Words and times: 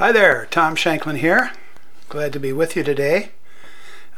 Hi 0.00 0.12
there, 0.12 0.46
Tom 0.50 0.76
Shanklin 0.76 1.16
here. 1.16 1.52
Glad 2.08 2.32
to 2.32 2.40
be 2.40 2.54
with 2.54 2.74
you 2.74 2.82
today. 2.82 3.32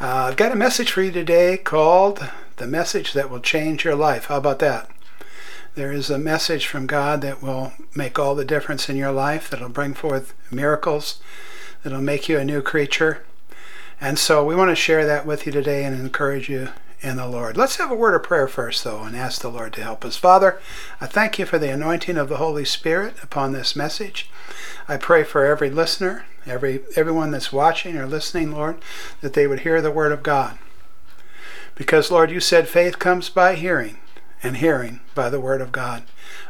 Uh, 0.01 0.29
I've 0.29 0.37
got 0.37 0.53
a 0.53 0.55
message 0.55 0.93
for 0.93 1.03
you 1.03 1.11
today 1.11 1.57
called 1.57 2.25
The 2.59 2.69
Message 2.69 3.15
That 3.15 3.29
Will 3.29 3.41
Change 3.41 3.85
Your 3.85 3.97
Life. 3.97 4.27
How 4.27 4.37
about 4.37 4.61
that? 4.61 4.89
There 5.75 5.91
is 5.91 6.09
a 6.09 6.21
message 6.21 6.69
from 6.69 6.87
God 6.87 7.21
that 7.23 7.43
will 7.43 7.73
make 7.97 8.17
all 8.17 8.37
the 8.37 8.45
difference 8.45 8.89
in 8.89 8.95
your 8.95 9.11
life, 9.11 9.51
that'll 9.51 9.71
bring 9.71 9.93
forth 9.93 10.35
miracles, 10.53 11.21
that'll 11.83 12.01
make 12.01 12.29
you 12.29 12.39
a 12.39 12.45
new 12.45 12.63
creature. 12.63 13.25
And 14.01 14.21
so 14.21 14.45
we 14.45 14.55
want 14.55 14.71
to 14.71 14.77
share 14.77 15.05
that 15.05 15.27
with 15.27 15.47
you 15.47 15.51
today 15.51 15.85
and 15.85 15.99
encourage 15.99 16.49
you 16.49 16.69
in 17.03 17.17
the 17.17 17.27
Lord. 17.27 17.57
Let's 17.57 17.77
have 17.77 17.91
a 17.91 17.97
word 17.97 18.15
of 18.15 18.23
prayer 18.23 18.47
first, 18.47 18.85
though, 18.85 19.03
and 19.03 19.17
ask 19.17 19.43
the 19.43 19.49
Lord 19.49 19.73
to 19.75 19.83
help 19.83 20.05
us. 20.05 20.17
Father, 20.17 20.61
I 21.01 21.07
thank 21.07 21.39
you 21.39 21.45
for 21.45 21.59
the 21.59 21.73
anointing 21.73 22.17
of 22.17 22.29
the 22.29 22.37
Holy 22.37 22.65
Spirit 22.65 23.17
upon 23.23 23.53
this 23.53 23.75
message. 23.75 24.31
I 24.89 24.97
pray 24.97 25.25
for 25.25 25.45
every 25.45 25.69
listener, 25.69 26.25
every 26.47 26.83
everyone 26.97 27.33
that's 27.33 27.53
watching 27.53 27.97
or 27.97 28.07
listening, 28.07 28.53
Lord, 28.53 28.79
that 29.21 29.33
they 29.33 29.47
would 29.47 29.61
hear 29.61 29.83
the 29.83 29.91
word 29.91 30.13
of 30.13 30.23
God. 30.23 30.59
Because, 31.75 32.11
Lord, 32.11 32.31
you 32.31 32.41
said 32.41 32.69
faith 32.69 32.99
comes 32.99 33.29
by 33.29 33.55
hearing, 33.55 33.99
and 34.43 34.59
hearing 34.59 35.01
by 35.15 35.29
the 35.29 35.41
word 35.41 35.61
of 35.61 35.73
God. 35.73 36.05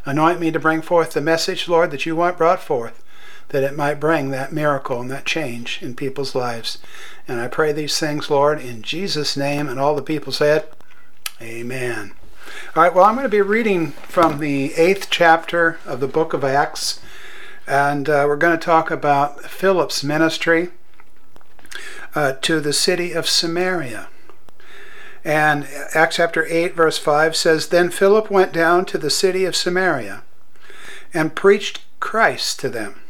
Anoint 0.05 0.41
me 0.41 0.51
to 0.51 0.61
bring 0.61 0.83
forth 0.83 1.13
the 1.13 1.21
message, 1.21 1.69
Lord, 1.69 1.91
that 1.93 2.05
you 2.05 2.15
want 2.17 2.37
brought 2.37 2.61
forth, 2.61 3.03
that 3.53 3.63
it 3.63 3.77
might 3.77 4.01
bring 4.01 4.31
that 4.31 4.53
miracle 4.53 5.01
and 5.01 5.11
that 5.11 5.25
change 5.25 5.81
in 5.83 5.95
people's 5.95 6.35
lives. 6.35 6.79
And 7.29 7.41
I 7.41 7.49
pray 7.49 7.73
these 7.73 7.99
things, 7.99 8.31
Lord, 8.31 8.61
in 8.61 8.83
Jesus' 8.83 9.37
name. 9.37 9.69
And 9.69 9.79
all 9.79 9.95
the 9.95 10.03
people 10.03 10.33
said, 10.33 10.67
Amen. 11.41 12.13
All 12.75 12.83
right, 12.83 12.95
well, 12.95 13.05
I'm 13.05 13.15
going 13.15 13.25
to 13.25 13.29
be 13.29 13.41
reading 13.41 13.93
from 13.93 14.39
the 14.39 14.75
eighth 14.75 15.09
chapter 15.11 15.79
of 15.87 16.01
the 16.01 16.09
book 16.09 16.33
of 16.33 16.43
Acts. 16.43 17.01
And 17.67 18.09
uh, 18.09 18.25
we're 18.27 18.37
going 18.37 18.59
to 18.59 18.65
talk 18.65 18.91
about 18.91 19.45
Philip's 19.45 20.03
ministry 20.03 20.71
uh, 22.15 22.33
to 22.43 22.61
the 22.61 22.73
city 22.73 23.13
of 23.13 23.29
Samaria. 23.29 24.09
And 25.25 25.69
Acts 25.95 26.17
chapter 26.17 26.45
8, 26.47 26.75
verse 26.75 26.99
5 26.99 27.37
says 27.37 27.69
Then 27.69 27.91
Philip 27.91 28.31
went 28.31 28.53
down 28.53 28.85
to 28.87 28.99
the 28.99 29.11
city 29.11 29.45
of 29.45 29.55
Samaria 29.55 30.25
and 31.15 31.37
preached 31.37 31.83
Christ 32.01 32.59
to 32.61 32.69
them. 32.69 33.02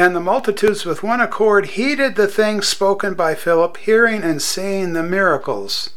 And 0.00 0.16
the 0.16 0.20
multitudes 0.20 0.86
with 0.86 1.02
one 1.02 1.20
accord 1.20 1.66
heeded 1.76 2.16
the 2.16 2.26
things 2.26 2.66
spoken 2.66 3.12
by 3.12 3.34
Philip, 3.34 3.76
hearing 3.76 4.22
and 4.22 4.40
seeing 4.40 4.94
the 4.94 5.02
miracles 5.02 5.90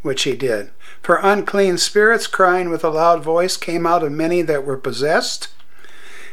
which 0.00 0.22
he 0.22 0.34
did. 0.34 0.70
For 1.02 1.20
unclean 1.22 1.76
spirits, 1.76 2.26
crying 2.26 2.70
with 2.70 2.82
a 2.82 2.88
loud 2.88 3.22
voice, 3.22 3.58
came 3.58 3.86
out 3.86 4.02
of 4.02 4.12
many 4.12 4.40
that 4.40 4.64
were 4.64 4.78
possessed, 4.78 5.48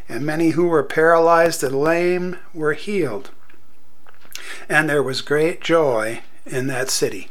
and 0.08 0.25
many 0.25 0.52
who 0.52 0.67
were 0.67 0.81
paralyzed 0.81 1.66
and 1.66 1.77
lame 1.77 2.38
were 2.53 2.71
healed. 2.71 3.31
And 4.69 4.89
there 4.89 5.03
was 5.03 5.19
great 5.19 5.59
joy 5.59 6.21
in 6.45 6.67
that 6.67 6.89
city. 6.89 7.27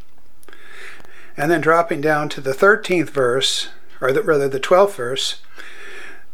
And 1.39 1.51
then 1.51 1.63
dropping 1.63 2.03
down 2.03 2.29
to 2.29 2.43
the 2.43 2.53
13th 2.53 3.09
verse, 3.09 3.71
or 3.99 4.13
the, 4.13 4.23
rather 4.23 4.47
the 4.47 4.61
12th 4.61 4.97
verse, 4.97 5.41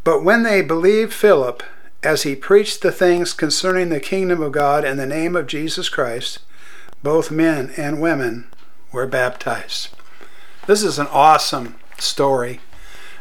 but 0.03 0.25
when 0.25 0.43
they 0.43 0.63
believed 0.63 1.13
Philip, 1.13 1.63
as 2.05 2.23
he 2.23 2.37
preached 2.37 2.83
the 2.83 2.93
things 2.93 3.33
concerning 3.33 3.89
the 3.89 3.99
kingdom 3.99 4.43
of 4.43 4.53
God 4.53 4.85
in 4.85 4.99
the 4.99 5.07
name 5.07 5.35
of 5.35 5.47
Jesus 5.47 5.89
Christ, 5.89 6.39
both 7.03 7.31
men 7.31 7.73
and 7.77 8.01
women 8.01 8.47
were 8.93 9.07
baptized. 9.07 9.89
This 10.67 10.83
is 10.83 10.99
an 10.99 11.07
awesome 11.07 11.77
story. 11.99 12.61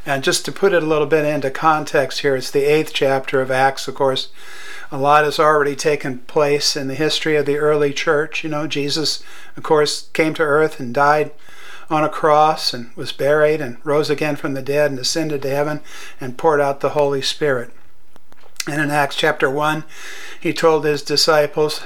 And 0.05 0.21
just 0.21 0.43
to 0.45 0.51
put 0.51 0.73
it 0.73 0.83
a 0.83 0.85
little 0.85 1.07
bit 1.07 1.23
into 1.23 1.49
context 1.49 2.19
here, 2.19 2.35
it's 2.35 2.51
the 2.51 2.65
eighth 2.65 2.91
chapter 2.93 3.41
of 3.41 3.49
Acts, 3.49 3.87
of 3.87 3.95
course. 3.95 4.29
A 4.91 4.97
lot 4.97 5.23
has 5.23 5.39
already 5.39 5.77
taken 5.77 6.19
place 6.19 6.75
in 6.75 6.89
the 6.89 6.95
history 6.95 7.37
of 7.37 7.45
the 7.45 7.57
early 7.57 7.93
church. 7.93 8.43
You 8.43 8.49
know, 8.49 8.67
Jesus, 8.67 9.23
of 9.55 9.63
course, 9.63 10.09
came 10.13 10.33
to 10.33 10.43
earth 10.43 10.79
and 10.79 10.93
died 10.93 11.31
on 11.89 12.03
a 12.03 12.09
cross 12.09 12.73
and 12.73 12.93
was 12.95 13.13
buried 13.13 13.61
and 13.61 13.77
rose 13.85 14.09
again 14.09 14.35
from 14.35 14.53
the 14.53 14.61
dead 14.61 14.91
and 14.91 14.99
ascended 14.99 15.41
to 15.43 15.49
heaven 15.49 15.79
and 16.19 16.37
poured 16.37 16.59
out 16.59 16.81
the 16.81 16.89
Holy 16.89 17.21
Spirit. 17.21 17.71
And 18.67 18.81
in 18.81 18.91
Acts 18.91 19.15
chapter 19.17 19.49
1, 19.49 19.83
he 20.39 20.53
told 20.53 20.85
his 20.85 21.01
disciples, 21.01 21.81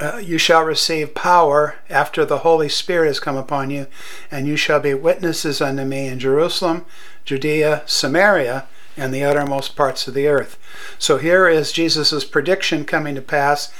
uh, 0.00 0.20
You 0.22 0.38
shall 0.38 0.64
receive 0.64 1.14
power 1.14 1.76
after 1.88 2.24
the 2.24 2.38
Holy 2.38 2.68
Spirit 2.68 3.06
has 3.06 3.20
come 3.20 3.36
upon 3.36 3.70
you, 3.70 3.86
and 4.30 4.46
you 4.46 4.56
shall 4.56 4.80
be 4.80 4.92
witnesses 4.92 5.60
unto 5.60 5.84
me 5.84 6.08
in 6.08 6.18
Jerusalem, 6.18 6.84
Judea, 7.24 7.82
Samaria, 7.86 8.66
and 8.96 9.14
the 9.14 9.22
uttermost 9.22 9.76
parts 9.76 10.08
of 10.08 10.14
the 10.14 10.26
earth. 10.26 10.58
So 10.98 11.18
here 11.18 11.48
is 11.48 11.70
Jesus' 11.70 12.24
prediction 12.24 12.84
coming 12.84 13.14
to 13.14 13.22
pass 13.22 13.72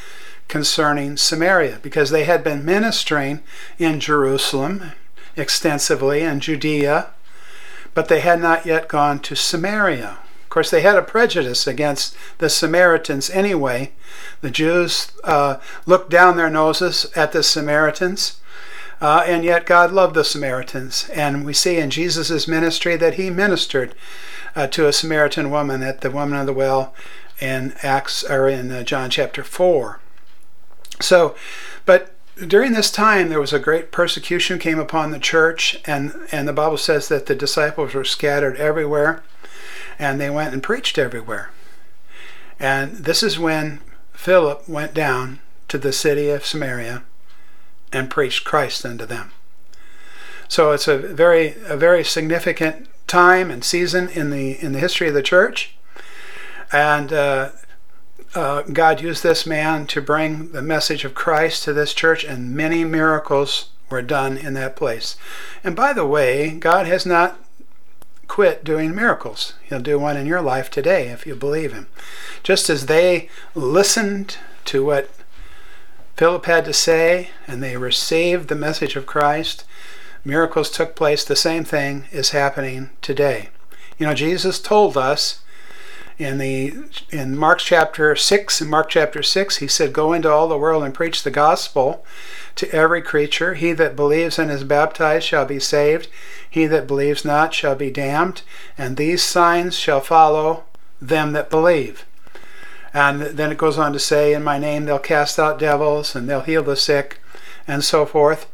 concerning 0.47 1.17
Samaria, 1.17 1.81
because 1.83 2.11
they 2.11 2.25
had 2.25 2.45
been 2.45 2.65
ministering 2.65 3.43
in 3.79 3.99
Jerusalem 3.99 4.93
extensively 5.37 6.23
and 6.23 6.41
Judea, 6.41 7.09
but 7.93 8.07
they 8.07 8.21
had 8.21 8.41
not 8.41 8.67
yet 8.67 8.87
gone 8.87 9.19
to 9.21 9.35
Samaria 9.35 10.19
course, 10.57 10.71
they 10.71 10.81
had 10.81 10.97
a 10.97 11.03
prejudice 11.03 11.67
against 11.67 12.17
the 12.39 12.49
Samaritans 12.49 13.29
anyway. 13.29 13.93
The 14.41 14.51
Jews 14.51 15.13
uh, 15.23 15.59
looked 15.85 16.09
down 16.09 16.39
their 16.39 16.49
noses 16.49 17.05
at 17.15 17.33
the 17.33 17.43
Samaritans. 17.43 18.41
Uh, 18.99 19.23
and 19.27 19.45
yet 19.45 19.67
God 19.67 19.93
loved 19.93 20.15
the 20.15 20.25
Samaritans. 20.25 21.11
And 21.11 21.45
we 21.45 21.53
see 21.53 21.77
in 21.77 21.91
Jesus' 21.91 22.49
ministry 22.49 22.97
that 22.97 23.17
he 23.17 23.29
ministered 23.29 23.95
uh, 24.55 24.67
to 24.69 24.89
a 24.89 24.95
Samaritan 24.95 25.51
woman 25.51 25.83
at 25.83 26.01
the 26.01 26.11
woman 26.11 26.39
of 26.39 26.47
the 26.47 26.55
well 26.55 26.95
in 27.39 27.75
Acts 27.83 28.25
or 28.25 28.49
in 28.49 28.73
uh, 28.73 28.83
John 28.83 29.11
chapter 29.11 29.45
4. 29.45 30.01
So, 31.03 31.37
but 31.85 32.15
during 32.49 32.73
this 32.73 32.91
time 32.91 33.29
there 33.29 33.41
was 33.41 33.53
a 33.53 33.59
great 33.59 33.93
persecution 33.93 34.59
came 34.59 34.79
upon 34.79 35.11
the 35.11 35.19
church 35.19 35.79
and 35.87 36.15
and 36.31 36.47
the 36.47 36.53
bible 36.53 36.77
says 36.77 37.09
that 37.09 37.25
the 37.25 37.35
disciples 37.35 37.95
were 37.95 38.05
scattered 38.05 38.59
everywhere 38.59 39.23
and 39.99 40.21
they 40.21 40.31
went 40.31 40.53
and 40.53 40.63
preached 40.63 40.99
everywhere. 40.99 41.51
And 42.59 42.97
this 42.97 43.23
is 43.23 43.39
when 43.39 43.81
Philip 44.13 44.69
went 44.69 44.95
down 44.95 45.41
to 45.69 45.79
the 45.79 45.93
city 45.93 46.31
of 46.31 46.47
Samaria 46.47 47.03
and 47.93 48.11
preached 48.11 48.45
Christ 48.45 48.85
unto 48.85 49.07
them. 49.07 49.33
So 50.49 50.73
it's 50.73 50.89
a 50.89 50.97
very 50.97 51.57
a 51.67 51.77
very 51.77 52.05
significant 52.05 52.89
time 53.07 53.51
and 53.51 53.65
season 53.65 54.09
in 54.09 54.31
the 54.31 54.63
in 54.63 54.73
the 54.73 54.79
history 54.79 55.09
of 55.09 55.15
the 55.15 55.23
church, 55.23 55.77
and 56.73 57.13
uh, 57.13 57.51
uh, 58.35 58.63
God 58.63 59.01
used 59.01 59.23
this 59.23 59.47
man 59.47 59.87
to 59.89 60.01
bring 60.01 60.53
the 60.53 60.63
message 60.63 61.05
of 61.05 61.15
Christ 61.15 61.65
to 61.65 61.73
this 61.73 61.95
church, 61.95 62.23
and 62.23 62.55
many 62.55 62.85
miracles 62.85 63.71
were 63.91 64.03
done 64.03 64.37
in 64.37 64.55
that 64.55 64.77
place. 64.77 65.17
And 65.65 65.75
by 65.75 65.93
the 65.93 66.07
way, 66.07 66.51
God 66.51 66.87
has 66.87 67.07
not 67.07 67.41
quit 68.29 68.65
doing 68.65 68.95
miracles. 68.95 69.55
He'll 69.63 69.81
do 69.81 69.99
one 69.99 70.17
in 70.17 70.27
your 70.27 70.43
life 70.43 70.71
today 70.71 71.09
if 71.09 71.27
you 71.27 71.35
believe 71.35 71.73
him. 71.73 71.87
Just 72.43 72.69
as 72.69 72.87
they 72.87 73.29
listened 73.55 74.39
to 74.67 74.85
what 74.85 75.11
Philip 76.17 76.47
had 76.47 76.65
to 76.65 76.73
say 76.73 77.31
and 77.47 77.63
they 77.63 77.77
received 77.77 78.49
the 78.49 78.55
message 78.55 78.97
of 78.97 79.07
Christ, 79.07 79.65
miracles 80.25 80.71
took 80.71 80.97
place. 80.97 81.25
The 81.25 81.37
same 81.37 81.65
thing 81.65 82.07
is 82.11 82.31
happening 82.31 82.91
today. 83.03 83.51
You 83.99 84.07
know, 84.07 84.15
Jesus 84.15 84.61
told 84.61 84.97
us 84.97 85.41
in 86.19 86.39
the 86.39 86.75
in 87.11 87.37
Mark 87.37 87.59
chapter 87.59 88.17
6 88.17 88.63
in 88.63 88.71
Mark 88.71 88.89
chapter 88.89 89.23
6 89.23 89.59
he 89.59 89.69
said 89.69 89.93
go 89.93 90.15
into 90.15 90.31
all 90.31 90.49
the 90.49 90.57
world 90.57 90.83
and 90.83 90.95
preach 90.95 91.23
the 91.23 91.31
gospel 91.31 92.05
to 92.57 92.71
every 92.73 93.03
creature. 93.03 93.55
He 93.55 93.73
that 93.75 93.95
believes 93.95 94.39
and 94.39 94.51
is 94.51 94.65
baptized 94.65 95.27
shall 95.27 95.45
be 95.45 95.61
saved. 95.61 96.09
He 96.49 96.67
that 96.67 96.87
believes 96.87 97.25
not 97.25 97.55
shall 97.55 97.77
be 97.77 97.91
damned. 97.91 98.43
And 98.77 98.97
these 98.97 99.23
signs 99.23 99.79
shall 99.79 100.01
follow 100.01 100.65
them 101.01 101.33
that 101.33 101.51
believe. 101.51 102.05
And 102.93 103.21
then 103.21 103.53
it 103.53 103.59
goes 103.59 103.79
on 103.79 103.93
to 103.93 103.99
say 103.99 104.33
in 104.33 104.43
my 104.43 104.59
name 104.59 104.87
they'll 104.87 104.99
cast 104.99 105.39
out 105.39 105.59
devils 105.59 106.17
and 106.17 106.29
they'll 106.29 106.41
heal 106.41 106.63
the 106.63 106.77
sick 106.77 107.21
and 107.69 107.85
so 107.85 108.07
forth. 108.07 108.51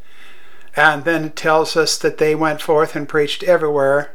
And 0.75 1.05
then 1.05 1.25
it 1.27 1.37
tells 1.37 1.77
us 1.77 1.97
that 1.99 2.19
they 2.19 2.35
went 2.35 2.61
forth 2.61 2.97
and 2.97 3.09
preached 3.09 3.45
everywhere 3.45 4.13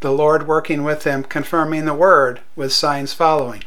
the 0.00 0.12
Lord 0.12 0.46
working 0.46 0.84
with 0.84 1.02
them, 1.02 1.22
confirming 1.24 1.84
the 1.84 1.94
word 1.94 2.40
with 2.54 2.72
signs 2.72 3.12
following. 3.12 3.64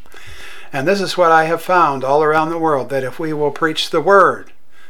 And 0.71 0.87
this 0.87 1.01
is 1.01 1.17
what 1.17 1.31
I 1.31 1.45
have 1.45 1.61
found 1.61 2.03
all 2.03 2.23
around 2.23 2.49
the 2.49 2.59
world 2.59 2.89
that 2.89 3.03
if 3.03 3.19
we 3.19 3.33
will 3.33 3.51
preach 3.51 3.89
the 3.89 4.01
word, 4.01 4.48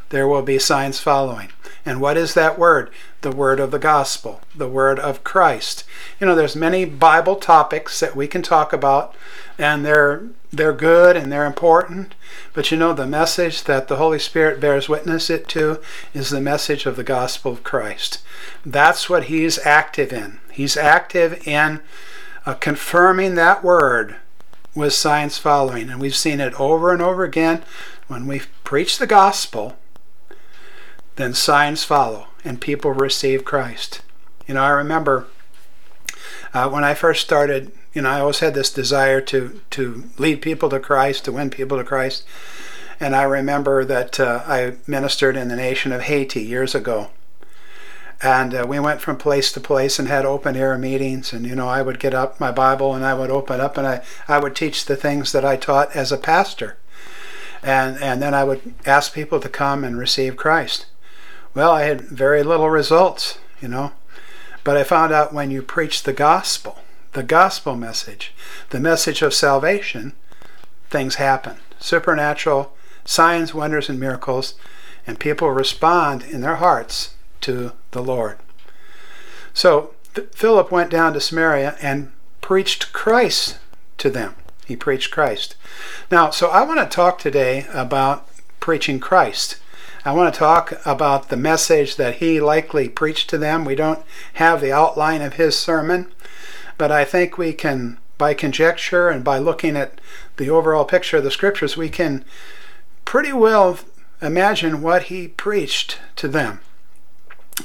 there 0.09 0.27
will 0.27 0.41
be 0.41 0.59
signs 0.59 0.99
following. 0.99 1.49
And 1.85 2.01
what 2.01 2.17
is 2.17 2.33
that 2.33 2.59
word? 2.59 2.91
The 3.21 3.31
word 3.31 3.59
of 3.59 3.71
the 3.71 3.79
gospel, 3.79 4.41
the 4.55 4.67
word 4.67 4.99
of 4.99 5.23
Christ. 5.23 5.83
You 6.19 6.27
know, 6.27 6.35
there's 6.35 6.55
many 6.55 6.85
Bible 6.85 7.35
topics 7.35 7.99
that 7.99 8.15
we 8.15 8.27
can 8.27 8.41
talk 8.41 8.73
about, 8.73 9.15
and 9.57 9.85
they're 9.85 10.23
they're 10.51 10.73
good 10.73 11.15
and 11.15 11.31
they're 11.31 11.45
important. 11.45 12.15
But 12.53 12.71
you 12.71 12.77
know, 12.77 12.93
the 12.93 13.07
message 13.07 13.63
that 13.63 13.87
the 13.87 13.97
Holy 13.97 14.19
Spirit 14.19 14.59
bears 14.59 14.89
witness 14.89 15.29
it 15.29 15.47
to 15.49 15.79
is 16.13 16.29
the 16.29 16.41
message 16.41 16.85
of 16.85 16.95
the 16.95 17.03
gospel 17.03 17.51
of 17.51 17.63
Christ. 17.63 18.19
That's 18.65 19.09
what 19.09 19.25
He's 19.25 19.59
active 19.59 20.11
in. 20.11 20.39
He's 20.51 20.75
active 20.75 21.47
in 21.47 21.81
uh, 22.45 22.55
confirming 22.55 23.35
that 23.35 23.63
word 23.63 24.15
with 24.73 24.93
signs 24.93 25.37
following. 25.37 25.89
And 25.89 25.99
we've 25.99 26.15
seen 26.15 26.39
it 26.39 26.59
over 26.59 26.91
and 26.91 27.01
over 27.01 27.23
again. 27.23 27.63
When 28.07 28.25
we 28.25 28.41
preach 28.63 28.97
the 28.97 29.07
gospel, 29.07 29.77
then 31.19 31.33
signs 31.33 31.83
follow 31.83 32.27
and 32.45 32.61
people 32.61 32.91
receive 32.91 33.43
Christ. 33.43 34.01
You 34.47 34.53
know, 34.53 34.63
I 34.63 34.69
remember 34.69 35.27
uh, 36.53 36.69
when 36.69 36.83
I 36.83 36.93
first 36.93 37.21
started, 37.21 37.71
you 37.93 38.01
know, 38.01 38.09
I 38.09 38.21
always 38.21 38.39
had 38.39 38.53
this 38.53 38.71
desire 38.71 39.19
to, 39.21 39.59
to 39.71 40.05
lead 40.17 40.41
people 40.41 40.69
to 40.69 40.79
Christ, 40.79 41.25
to 41.25 41.31
win 41.31 41.49
people 41.49 41.77
to 41.77 41.83
Christ. 41.83 42.23
And 42.99 43.15
I 43.15 43.23
remember 43.23 43.85
that 43.85 44.19
uh, 44.19 44.43
I 44.47 44.75
ministered 44.87 45.35
in 45.35 45.49
the 45.49 45.55
nation 45.55 45.91
of 45.91 46.01
Haiti 46.01 46.41
years 46.41 46.73
ago. 46.73 47.09
And 48.21 48.53
uh, 48.53 48.65
we 48.67 48.79
went 48.79 49.01
from 49.01 49.17
place 49.17 49.51
to 49.53 49.61
place 49.61 49.99
and 49.99 50.07
had 50.07 50.25
open 50.25 50.55
air 50.55 50.77
meetings. 50.77 51.31
And, 51.31 51.45
you 51.45 51.55
know, 51.55 51.67
I 51.67 51.81
would 51.81 51.99
get 51.99 52.13
up 52.13 52.39
my 52.39 52.51
Bible 52.51 52.93
and 52.93 53.05
I 53.05 53.13
would 53.13 53.29
open 53.29 53.61
up 53.61 53.77
and 53.77 53.87
I, 53.87 54.03
I 54.27 54.39
would 54.39 54.55
teach 54.55 54.85
the 54.85 54.97
things 54.97 55.31
that 55.33 55.45
I 55.45 55.55
taught 55.55 55.95
as 55.95 56.11
a 56.11 56.17
pastor. 56.17 56.77
And, 57.61 58.01
and 58.01 58.21
then 58.21 58.33
I 58.33 58.43
would 58.43 58.73
ask 58.85 59.13
people 59.13 59.39
to 59.41 59.49
come 59.49 59.83
and 59.83 59.97
receive 59.97 60.37
Christ. 60.37 60.85
Well, 61.53 61.71
I 61.71 61.83
had 61.83 62.01
very 62.01 62.43
little 62.43 62.69
results, 62.69 63.39
you 63.61 63.67
know. 63.67 63.91
But 64.63 64.77
I 64.77 64.83
found 64.83 65.11
out 65.13 65.33
when 65.33 65.51
you 65.51 65.61
preach 65.61 66.03
the 66.03 66.13
gospel, 66.13 66.79
the 67.13 67.23
gospel 67.23 67.75
message, 67.75 68.33
the 68.69 68.79
message 68.79 69.21
of 69.21 69.33
salvation, 69.33 70.13
things 70.89 71.15
happen. 71.15 71.57
Supernatural 71.79 72.73
signs, 73.05 73.53
wonders, 73.53 73.89
and 73.89 73.99
miracles, 73.99 74.53
and 75.07 75.19
people 75.19 75.49
respond 75.49 76.23
in 76.23 76.41
their 76.41 76.57
hearts 76.57 77.15
to 77.41 77.71
the 77.91 78.03
Lord. 78.03 78.37
So 79.53 79.95
Philip 80.33 80.71
went 80.71 80.91
down 80.91 81.13
to 81.13 81.21
Samaria 81.21 81.77
and 81.81 82.11
preached 82.41 82.93
Christ 82.93 83.57
to 83.97 84.09
them. 84.09 84.35
He 84.65 84.75
preached 84.75 85.11
Christ. 85.11 85.55
Now, 86.11 86.29
so 86.29 86.49
I 86.49 86.61
want 86.61 86.79
to 86.79 86.95
talk 86.95 87.17
today 87.17 87.65
about 87.73 88.27
preaching 88.59 88.99
Christ. 88.99 89.57
I 90.09 90.11
want 90.11 90.33
to 90.33 90.39
talk 90.39 90.73
about 90.87 91.29
the 91.29 91.37
message 91.37 91.95
that 91.97 92.15
he 92.15 92.41
likely 92.41 92.89
preached 92.89 93.29
to 93.29 93.37
them. 93.37 93.63
We 93.63 93.75
don't 93.75 94.03
have 94.33 94.59
the 94.59 94.71
outline 94.71 95.21
of 95.21 95.33
his 95.33 95.55
sermon, 95.55 96.11
but 96.79 96.91
I 96.91 97.05
think 97.05 97.37
we 97.37 97.53
can, 97.53 97.99
by 98.17 98.33
conjecture 98.33 99.09
and 99.09 99.23
by 99.23 99.37
looking 99.37 99.77
at 99.77 100.01
the 100.37 100.49
overall 100.49 100.83
picture 100.83 101.17
of 101.17 101.23
the 101.23 101.29
scriptures, 101.29 101.77
we 101.77 101.89
can 101.89 102.25
pretty 103.05 103.31
well 103.31 103.77
imagine 104.19 104.81
what 104.81 105.03
he 105.03 105.27
preached 105.27 105.99
to 106.15 106.27
them. 106.27 106.61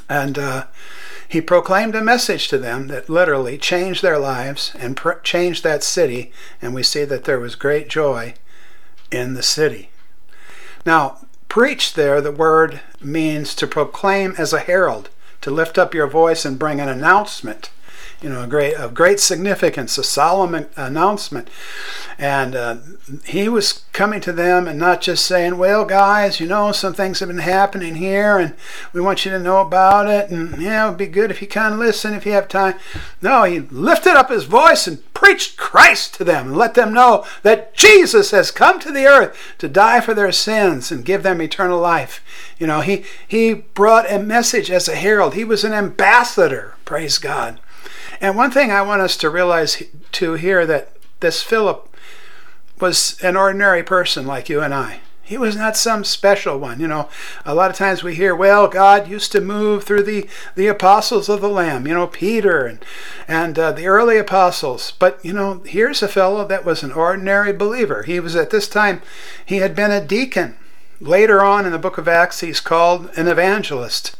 And 0.07 0.39
uh, 0.39 0.67
he 1.27 1.41
proclaimed 1.41 1.95
a 1.95 2.05
message 2.05 2.49
to 2.49 2.59
them 2.59 2.89
that 2.89 3.09
literally 3.09 3.57
changed 3.57 4.03
their 4.03 4.19
lives 4.19 4.71
and 4.79 4.99
pr- 4.99 5.13
changed 5.23 5.65
that 5.65 5.83
city. 5.83 6.31
And 6.61 6.75
we 6.75 6.83
see 6.83 7.07
that 7.07 7.25
there 7.25 7.41
was 7.41 7.55
great 7.55 7.89
joy 7.89 8.35
in 9.11 9.33
the 9.33 9.43
city. 9.43 9.89
Now, 10.85 11.24
preach 11.55 11.95
there, 11.95 12.21
the 12.21 12.33
word 12.33 12.81
means 13.01 13.55
to 13.55 13.65
proclaim 13.65 14.35
as 14.37 14.53
a 14.53 14.59
herald, 14.59 15.09
to 15.41 15.53
lift 15.53 15.79
up 15.79 15.95
your 15.95 16.09
voice 16.09 16.45
and 16.45 16.59
bring 16.59 16.81
an 16.81 16.89
announcement 16.89 17.71
you 18.25 18.31
know, 18.31 18.43
a 18.43 18.47
great 18.47 18.75
of 18.75 18.95
great 18.95 19.21
significance, 19.21 19.99
a 19.99 20.03
solemn 20.03 20.67
announcement. 20.77 21.51
And 22.17 22.57
uh, 22.57 22.77
he 23.25 23.51
was 23.51 23.85
coming 23.93 24.23
to 24.23 24.33
them 24.33 24.67
and 24.67 24.79
not 24.79 25.03
just 25.03 25.27
saying, 25.27 25.59
"Well, 25.59 25.85
guys, 25.85 26.41
you 26.41 26.47
know, 26.47 26.73
some 26.73 26.95
things 26.95 27.21
have 27.21 27.29
been 27.29 27.39
happening 27.39 27.97
here, 27.97 28.39
and 28.39 28.55
we 28.95 29.03
want 29.03 29.27
you 29.27 29.31
to 29.31 29.39
know 29.39 29.61
about 29.61 30.09
it. 30.09 30.31
And 30.31 30.61
yeah, 30.61 30.87
it 30.87 30.89
would 30.89 30.99
be 30.99 31.07
good 31.07 31.31
if 31.31 31.43
you 31.43 31.49
kind 31.49 31.75
of 31.75 31.81
listen 31.81 32.15
if 32.15 32.25
you 32.25 32.33
have 32.33 32.49
time." 32.49 32.77
No, 33.21 33.43
he 33.43 33.61
lifted 33.61 34.15
up 34.15 34.31
his 34.31 34.45
voice 34.45 34.87
and 34.87 35.03
preached 35.13 35.59
Christ 35.59 36.15
to 36.15 36.25
them 36.25 36.47
and 36.47 36.57
let 36.57 36.73
them 36.73 36.95
know 36.95 37.27
that 37.43 37.75
Jesus 37.75 38.31
has 38.31 38.51
come 38.51 38.81
to 38.81 38.91
the 38.91 39.07
earth 39.07 39.37
to 39.59 39.69
die 39.69 40.01
for 40.01 40.15
their 40.15 40.33
sins 40.33 40.91
and 40.91 41.05
give 41.05 41.23
them 41.23 41.43
eternal 41.43 41.79
life. 41.79 42.23
You 42.59 42.67
know, 42.67 42.81
he 42.81 43.05
he 43.29 43.53
brought 43.53 44.11
a 44.11 44.19
message 44.19 44.71
as 44.71 44.89
a 44.89 44.97
herald. 44.97 45.35
He 45.35 45.45
was 45.45 45.63
an 45.63 45.75
ambassador. 45.75 46.75
Praise 46.87 47.19
God. 47.19 47.61
And 48.21 48.37
one 48.37 48.51
thing 48.51 48.71
I 48.71 48.83
want 48.83 49.03
us 49.03 49.17
to 49.19 49.31
realize 49.31 49.83
to 50.13 50.35
here 50.35 50.67
that 50.67 50.91
this 51.21 51.43
Philip 51.43 51.95
was 52.81 53.19
an 53.23 53.37
ordinary 53.37 53.83
person 53.83 54.27
like 54.27 54.49
you 54.49 54.61
and 54.61 54.75
I. 54.75 55.01
He 55.23 55.39
was 55.39 55.57
not 55.57 55.77
some 55.77 56.05
special 56.05 56.59
one. 56.59 56.81
You 56.81 56.87
know, 56.87 57.09
a 57.47 57.55
lot 57.55 57.71
of 57.71 57.77
times 57.77 58.03
we 58.03 58.15
hear, 58.15 58.37
well, 58.37 58.69
God 58.69 59.09
used 59.09 59.33
to 59.33 59.41
move 59.41 59.83
through 59.83 60.03
the, 60.03 60.29
the 60.55 60.67
apostles 60.67 61.31
of 61.31 61.41
the 61.41 61.49
Lamb, 61.49 61.87
you 61.87 61.95
know, 61.95 62.07
Peter 62.07 62.67
and, 62.67 62.85
and 63.27 63.59
uh, 63.59 63.73
the 63.73 63.87
early 63.87 64.19
apostles. 64.19 64.93
But, 64.99 65.19
you 65.25 65.33
know, 65.33 65.63
here's 65.65 66.03
a 66.03 66.09
fellow 66.09 66.47
that 66.47 66.67
was 66.67 66.83
an 66.83 66.93
ordinary 66.93 67.55
believer. 67.55 68.03
He 68.03 68.21
was 68.21 68.37
at 68.37 68.51
this 68.51 68.69
time, 68.69 69.01
he 69.47 69.57
had 69.57 69.75
been 69.75 69.91
a 69.91 70.05
deacon. 70.05 70.57
Later 71.01 71.43
on 71.43 71.65
in 71.65 71.73
the 71.73 71.79
book 71.79 71.97
of 71.97 72.07
Acts, 72.07 72.41
he's 72.41 72.61
called 72.61 73.11
an 73.17 73.27
evangelist. 73.27 74.17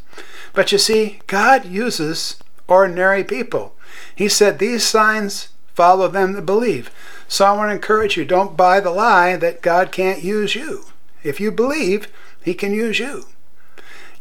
But 0.55 0.73
you 0.73 0.79
see, 0.79 1.21
God 1.27 1.67
uses 1.67 2.37
ordinary 2.69 3.25
people. 3.25 3.75
He 4.15 4.29
said, 4.29 4.59
These 4.59 4.85
signs 4.85 5.49
follow 5.75 6.09
them 6.09 6.33
that 6.35 6.47
believe. 6.47 6.91
So 7.29 7.45
I 7.45 7.53
want 7.53 7.71
to 7.71 7.75
encourage 7.75 8.17
you 8.17 8.25
don't 8.25 8.57
buy 8.57 8.81
the 8.81 8.91
lie 8.91 9.37
that 9.37 9.63
God 9.63 9.93
can't 9.93 10.23
use 10.23 10.55
you. 10.55 10.85
If 11.23 11.41
you 11.41 11.51
believe, 11.51 12.09
He 12.43 12.55
can 12.55 12.73
use 12.73 12.99
you. 12.99 13.27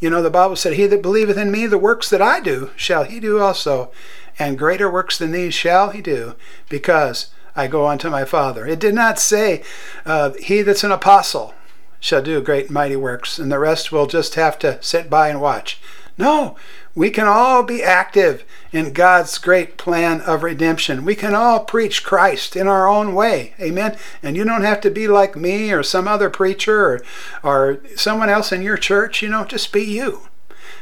You 0.00 0.10
know, 0.10 0.22
the 0.22 0.30
Bible 0.30 0.56
said, 0.56 0.74
He 0.74 0.86
that 0.86 1.02
believeth 1.02 1.38
in 1.38 1.50
me, 1.50 1.66
the 1.66 1.78
works 1.78 2.10
that 2.10 2.22
I 2.22 2.40
do, 2.40 2.70
shall 2.76 3.04
he 3.04 3.20
do 3.20 3.40
also, 3.40 3.90
and 4.38 4.58
greater 4.58 4.90
works 4.90 5.16
than 5.16 5.32
these 5.32 5.54
shall 5.54 5.90
he 5.90 6.02
do, 6.02 6.34
because 6.68 7.28
I 7.56 7.68
go 7.68 7.86
unto 7.86 8.10
my 8.10 8.24
Father. 8.24 8.66
It 8.66 8.80
did 8.80 8.94
not 8.94 9.18
say, 9.18 9.62
uh, 10.04 10.32
He 10.40 10.62
that's 10.62 10.84
an 10.84 10.92
apostle 10.92 11.54
shall 12.00 12.20
do 12.20 12.42
great 12.42 12.70
mighty 12.70 12.96
works, 12.96 13.38
and 13.38 13.50
the 13.50 13.58
rest 13.58 13.90
will 13.90 14.06
just 14.06 14.34
have 14.34 14.58
to 14.58 14.82
sit 14.82 15.08
by 15.08 15.30
and 15.30 15.40
watch. 15.40 15.80
No, 16.16 16.56
we 16.94 17.10
can 17.10 17.26
all 17.26 17.64
be 17.64 17.82
active 17.82 18.44
in 18.72 18.92
God's 18.92 19.36
great 19.38 19.76
plan 19.76 20.20
of 20.20 20.44
redemption. 20.44 21.04
We 21.04 21.16
can 21.16 21.34
all 21.34 21.64
preach 21.64 22.04
Christ 22.04 22.54
in 22.54 22.68
our 22.68 22.86
own 22.86 23.14
way. 23.14 23.54
Amen. 23.60 23.96
And 24.22 24.36
you 24.36 24.44
don't 24.44 24.62
have 24.62 24.80
to 24.82 24.90
be 24.90 25.08
like 25.08 25.34
me 25.34 25.72
or 25.72 25.82
some 25.82 26.06
other 26.06 26.30
preacher 26.30 26.86
or, 26.86 27.02
or 27.42 27.80
someone 27.96 28.28
else 28.28 28.52
in 28.52 28.62
your 28.62 28.76
church. 28.76 29.22
You 29.22 29.28
know, 29.28 29.44
just 29.44 29.72
be 29.72 29.82
you. 29.82 30.28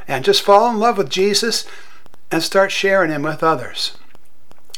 And 0.07 0.25
just 0.25 0.43
fall 0.43 0.71
in 0.71 0.79
love 0.79 0.99
with 0.99 1.09
Jesus 1.09 1.65
and 2.31 2.43
start 2.43 2.71
sharing 2.71 3.11
him 3.11 3.23
with 3.23 3.43
others. 3.43 3.97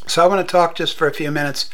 So 0.06 0.22
I 0.22 0.28
want 0.28 0.46
to 0.46 0.52
talk 0.52 0.76
just 0.76 0.96
for 0.96 1.08
a 1.08 1.14
few 1.14 1.30
minutes 1.32 1.68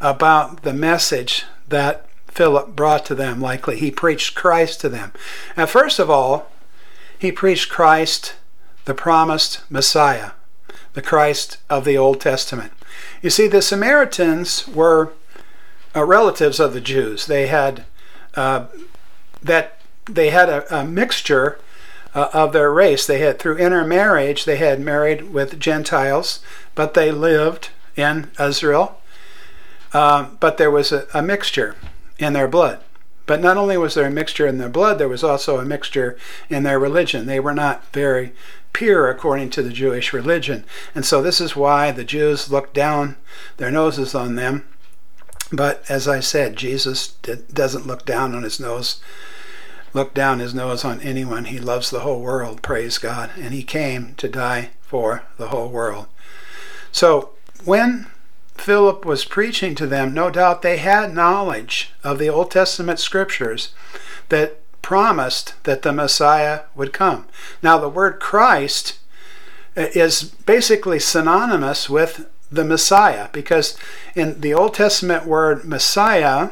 about 0.00 0.62
the 0.62 0.74
message 0.74 1.44
that 1.68 2.06
Philip 2.26 2.74
brought 2.76 3.06
to 3.06 3.14
them, 3.14 3.40
likely. 3.40 3.78
He 3.78 3.90
preached 3.90 4.34
Christ 4.34 4.80
to 4.80 4.88
them. 4.88 5.12
And 5.56 5.68
first 5.68 5.98
of 5.98 6.10
all, 6.10 6.50
he 7.20 7.30
preached 7.30 7.68
Christ, 7.68 8.34
the 8.86 8.94
promised 8.94 9.60
Messiah, 9.70 10.30
the 10.94 11.02
Christ 11.02 11.58
of 11.68 11.84
the 11.84 11.98
Old 11.98 12.18
Testament. 12.18 12.72
You 13.20 13.28
see, 13.28 13.46
the 13.46 13.60
Samaritans 13.60 14.66
were 14.66 15.12
uh, 15.94 16.04
relatives 16.04 16.58
of 16.58 16.72
the 16.72 16.80
Jews. 16.80 17.26
They 17.26 17.48
had 17.48 17.84
uh, 18.34 18.68
that 19.42 19.80
they 20.06 20.30
had 20.30 20.48
a, 20.48 20.80
a 20.80 20.84
mixture 20.84 21.58
uh, 22.14 22.28
of 22.32 22.54
their 22.54 22.72
race. 22.72 23.06
They 23.06 23.18
had 23.18 23.38
through 23.38 23.58
intermarriage 23.58 24.46
they 24.46 24.56
had 24.56 24.80
married 24.80 25.30
with 25.30 25.60
Gentiles, 25.60 26.40
but 26.74 26.94
they 26.94 27.12
lived 27.12 27.68
in 27.96 28.30
Israel. 28.40 28.98
Um, 29.92 30.38
but 30.40 30.56
there 30.56 30.70
was 30.70 30.90
a, 30.90 31.06
a 31.12 31.20
mixture 31.20 31.76
in 32.18 32.32
their 32.32 32.48
blood. 32.48 32.80
But 33.30 33.40
not 33.40 33.56
only 33.56 33.76
was 33.76 33.94
there 33.94 34.08
a 34.08 34.10
mixture 34.10 34.48
in 34.48 34.58
their 34.58 34.68
blood, 34.68 34.98
there 34.98 35.08
was 35.08 35.22
also 35.22 35.60
a 35.60 35.64
mixture 35.64 36.18
in 36.48 36.64
their 36.64 36.80
religion. 36.80 37.26
They 37.26 37.38
were 37.38 37.54
not 37.54 37.84
very 37.92 38.32
pure 38.72 39.08
according 39.08 39.50
to 39.50 39.62
the 39.62 39.70
Jewish 39.70 40.12
religion. 40.12 40.64
And 40.96 41.06
so 41.06 41.22
this 41.22 41.40
is 41.40 41.54
why 41.54 41.92
the 41.92 42.02
Jews 42.02 42.50
looked 42.50 42.74
down 42.74 43.14
their 43.56 43.70
noses 43.70 44.16
on 44.16 44.34
them. 44.34 44.66
But 45.52 45.84
as 45.88 46.08
I 46.08 46.18
said, 46.18 46.56
Jesus 46.56 47.06
doesn't 47.06 47.86
look 47.86 48.04
down 48.04 48.34
on 48.34 48.42
his 48.42 48.58
nose, 48.58 49.00
look 49.94 50.12
down 50.12 50.40
his 50.40 50.52
nose 50.52 50.84
on 50.84 51.00
anyone. 51.00 51.44
He 51.44 51.60
loves 51.60 51.88
the 51.88 52.00
whole 52.00 52.22
world, 52.22 52.62
praise 52.62 52.98
God. 52.98 53.30
And 53.36 53.54
he 53.54 53.62
came 53.62 54.14
to 54.16 54.28
die 54.28 54.70
for 54.80 55.22
the 55.36 55.50
whole 55.50 55.68
world. 55.68 56.08
So 56.90 57.30
when 57.64 58.08
Philip 58.60 59.04
was 59.04 59.24
preaching 59.24 59.74
to 59.76 59.86
them, 59.86 60.14
no 60.14 60.30
doubt 60.30 60.62
they 60.62 60.76
had 60.76 61.14
knowledge 61.14 61.92
of 62.04 62.18
the 62.18 62.28
Old 62.28 62.50
Testament 62.50 62.98
scriptures 62.98 63.72
that 64.28 64.58
promised 64.82 65.54
that 65.64 65.82
the 65.82 65.92
Messiah 65.92 66.62
would 66.74 66.92
come. 66.92 67.26
Now, 67.62 67.78
the 67.78 67.88
word 67.88 68.20
Christ 68.20 68.98
uh, 69.76 69.86
is 69.94 70.22
basically 70.22 70.98
synonymous 70.98 71.88
with 71.88 72.26
the 72.50 72.64
Messiah 72.64 73.28
because 73.32 73.76
in 74.14 74.40
the 74.40 74.52
Old 74.52 74.74
Testament 74.74 75.26
word 75.26 75.64
Messiah, 75.64 76.50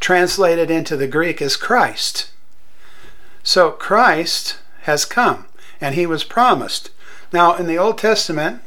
translated 0.00 0.70
into 0.70 0.96
the 0.96 1.06
Greek, 1.06 1.42
is 1.42 1.56
Christ. 1.56 2.30
So 3.42 3.70
Christ 3.70 4.58
has 4.82 5.04
come 5.04 5.46
and 5.80 5.94
he 5.94 6.06
was 6.06 6.24
promised. 6.24 6.90
Now, 7.32 7.54
in 7.56 7.66
the 7.66 7.78
Old 7.78 7.98
Testament, 7.98 8.62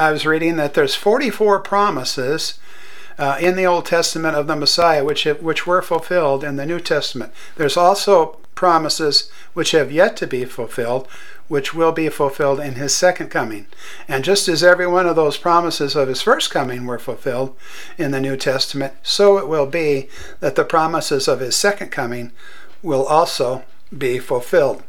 I 0.00 0.12
was 0.12 0.24
reading 0.24 0.56
that 0.56 0.72
there's 0.72 0.94
44 0.94 1.60
promises 1.60 2.58
uh, 3.18 3.36
in 3.38 3.54
the 3.54 3.66
Old 3.66 3.84
Testament 3.84 4.34
of 4.34 4.46
the 4.46 4.56
Messiah, 4.56 5.04
which 5.04 5.24
have, 5.24 5.42
which 5.42 5.66
were 5.66 5.82
fulfilled 5.82 6.42
in 6.42 6.56
the 6.56 6.64
New 6.64 6.80
Testament. 6.80 7.34
There's 7.56 7.76
also 7.76 8.38
promises 8.54 9.30
which 9.52 9.72
have 9.72 9.92
yet 9.92 10.16
to 10.16 10.26
be 10.26 10.46
fulfilled, 10.46 11.06
which 11.48 11.74
will 11.74 11.92
be 11.92 12.08
fulfilled 12.08 12.60
in 12.60 12.76
his 12.76 12.94
second 12.94 13.28
coming. 13.28 13.66
And 14.08 14.24
just 14.24 14.48
as 14.48 14.64
every 14.64 14.86
one 14.86 15.04
of 15.04 15.16
those 15.16 15.36
promises 15.36 15.94
of 15.94 16.08
his 16.08 16.22
first 16.22 16.50
coming 16.50 16.86
were 16.86 16.98
fulfilled 16.98 17.54
in 17.98 18.10
the 18.10 18.22
New 18.22 18.38
Testament, 18.38 18.94
so 19.02 19.36
it 19.36 19.48
will 19.48 19.66
be 19.66 20.08
that 20.40 20.56
the 20.56 20.64
promises 20.64 21.28
of 21.28 21.40
his 21.40 21.56
second 21.56 21.90
coming 21.90 22.32
will 22.82 23.04
also 23.04 23.64
be 23.96 24.18
fulfilled. 24.18 24.82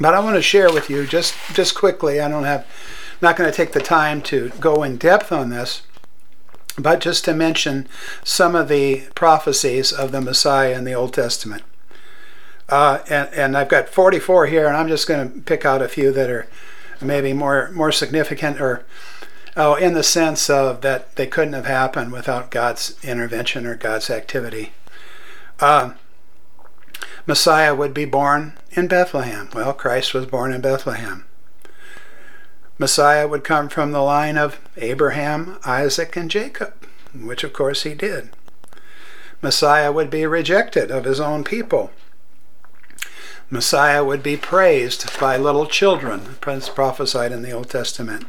But 0.00 0.14
I 0.14 0.20
want 0.20 0.36
to 0.36 0.42
share 0.42 0.72
with 0.72 0.88
you 0.88 1.06
just 1.06 1.34
just 1.52 1.74
quickly. 1.74 2.22
I 2.22 2.28
don't 2.28 2.44
have 2.44 2.66
not 3.24 3.36
going 3.36 3.50
to 3.50 3.56
take 3.56 3.72
the 3.72 3.80
time 3.80 4.22
to 4.22 4.50
go 4.60 4.82
in 4.82 4.96
depth 4.96 5.32
on 5.32 5.50
this, 5.50 5.82
but 6.78 7.00
just 7.00 7.24
to 7.24 7.34
mention 7.34 7.88
some 8.22 8.54
of 8.54 8.68
the 8.68 9.08
prophecies 9.14 9.92
of 9.92 10.12
the 10.12 10.20
Messiah 10.20 10.76
in 10.76 10.84
the 10.84 10.94
Old 10.94 11.12
Testament. 11.12 11.62
Uh, 12.68 13.00
and, 13.10 13.28
and 13.34 13.56
I've 13.56 13.68
got 13.68 13.88
44 13.88 14.46
here, 14.46 14.66
and 14.66 14.76
I'm 14.76 14.88
just 14.88 15.06
going 15.06 15.32
to 15.32 15.40
pick 15.40 15.64
out 15.64 15.82
a 15.82 15.88
few 15.88 16.12
that 16.12 16.30
are 16.30 16.46
maybe 17.00 17.32
more 17.32 17.70
more 17.72 17.92
significant 17.92 18.60
or 18.60 18.84
oh, 19.56 19.74
in 19.74 19.94
the 19.94 20.02
sense 20.02 20.48
of 20.48 20.80
that 20.80 21.16
they 21.16 21.26
couldn't 21.26 21.52
have 21.52 21.66
happened 21.66 22.12
without 22.12 22.50
God's 22.50 22.96
intervention 23.02 23.66
or 23.66 23.74
God's 23.74 24.10
activity. 24.10 24.72
Uh, 25.60 25.92
Messiah 27.26 27.74
would 27.74 27.94
be 27.94 28.04
born 28.04 28.54
in 28.72 28.86
Bethlehem. 28.86 29.48
Well, 29.54 29.72
Christ 29.72 30.14
was 30.14 30.26
born 30.26 30.52
in 30.52 30.60
Bethlehem. 30.60 31.24
Messiah 32.78 33.28
would 33.28 33.44
come 33.44 33.68
from 33.68 33.92
the 33.92 34.02
line 34.02 34.36
of 34.36 34.58
Abraham, 34.76 35.58
Isaac, 35.64 36.16
and 36.16 36.30
Jacob, 36.30 36.74
which 37.14 37.44
of 37.44 37.52
course 37.52 37.84
he 37.84 37.94
did. 37.94 38.30
Messiah 39.40 39.92
would 39.92 40.10
be 40.10 40.26
rejected 40.26 40.90
of 40.90 41.04
his 41.04 41.20
own 41.20 41.44
people. 41.44 41.92
Messiah 43.50 44.02
would 44.02 44.22
be 44.22 44.36
praised 44.36 45.18
by 45.20 45.36
little 45.36 45.66
children, 45.66 46.36
prince 46.40 46.68
prophesied 46.68 47.30
in 47.30 47.42
the 47.42 47.52
Old 47.52 47.70
Testament. 47.70 48.26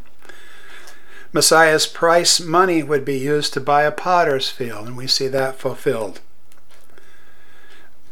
Messiah's 1.33 1.87
price 1.87 2.39
money 2.39 2.83
would 2.83 3.03
be 3.03 3.17
used 3.17 3.53
to 3.53 3.59
buy 3.59 3.83
a 3.83 3.91
potter's 3.91 4.49
field, 4.49 4.87
and 4.87 4.95
we 4.95 5.07
see 5.07 5.27
that 5.27 5.57
fulfilled. 5.57 6.21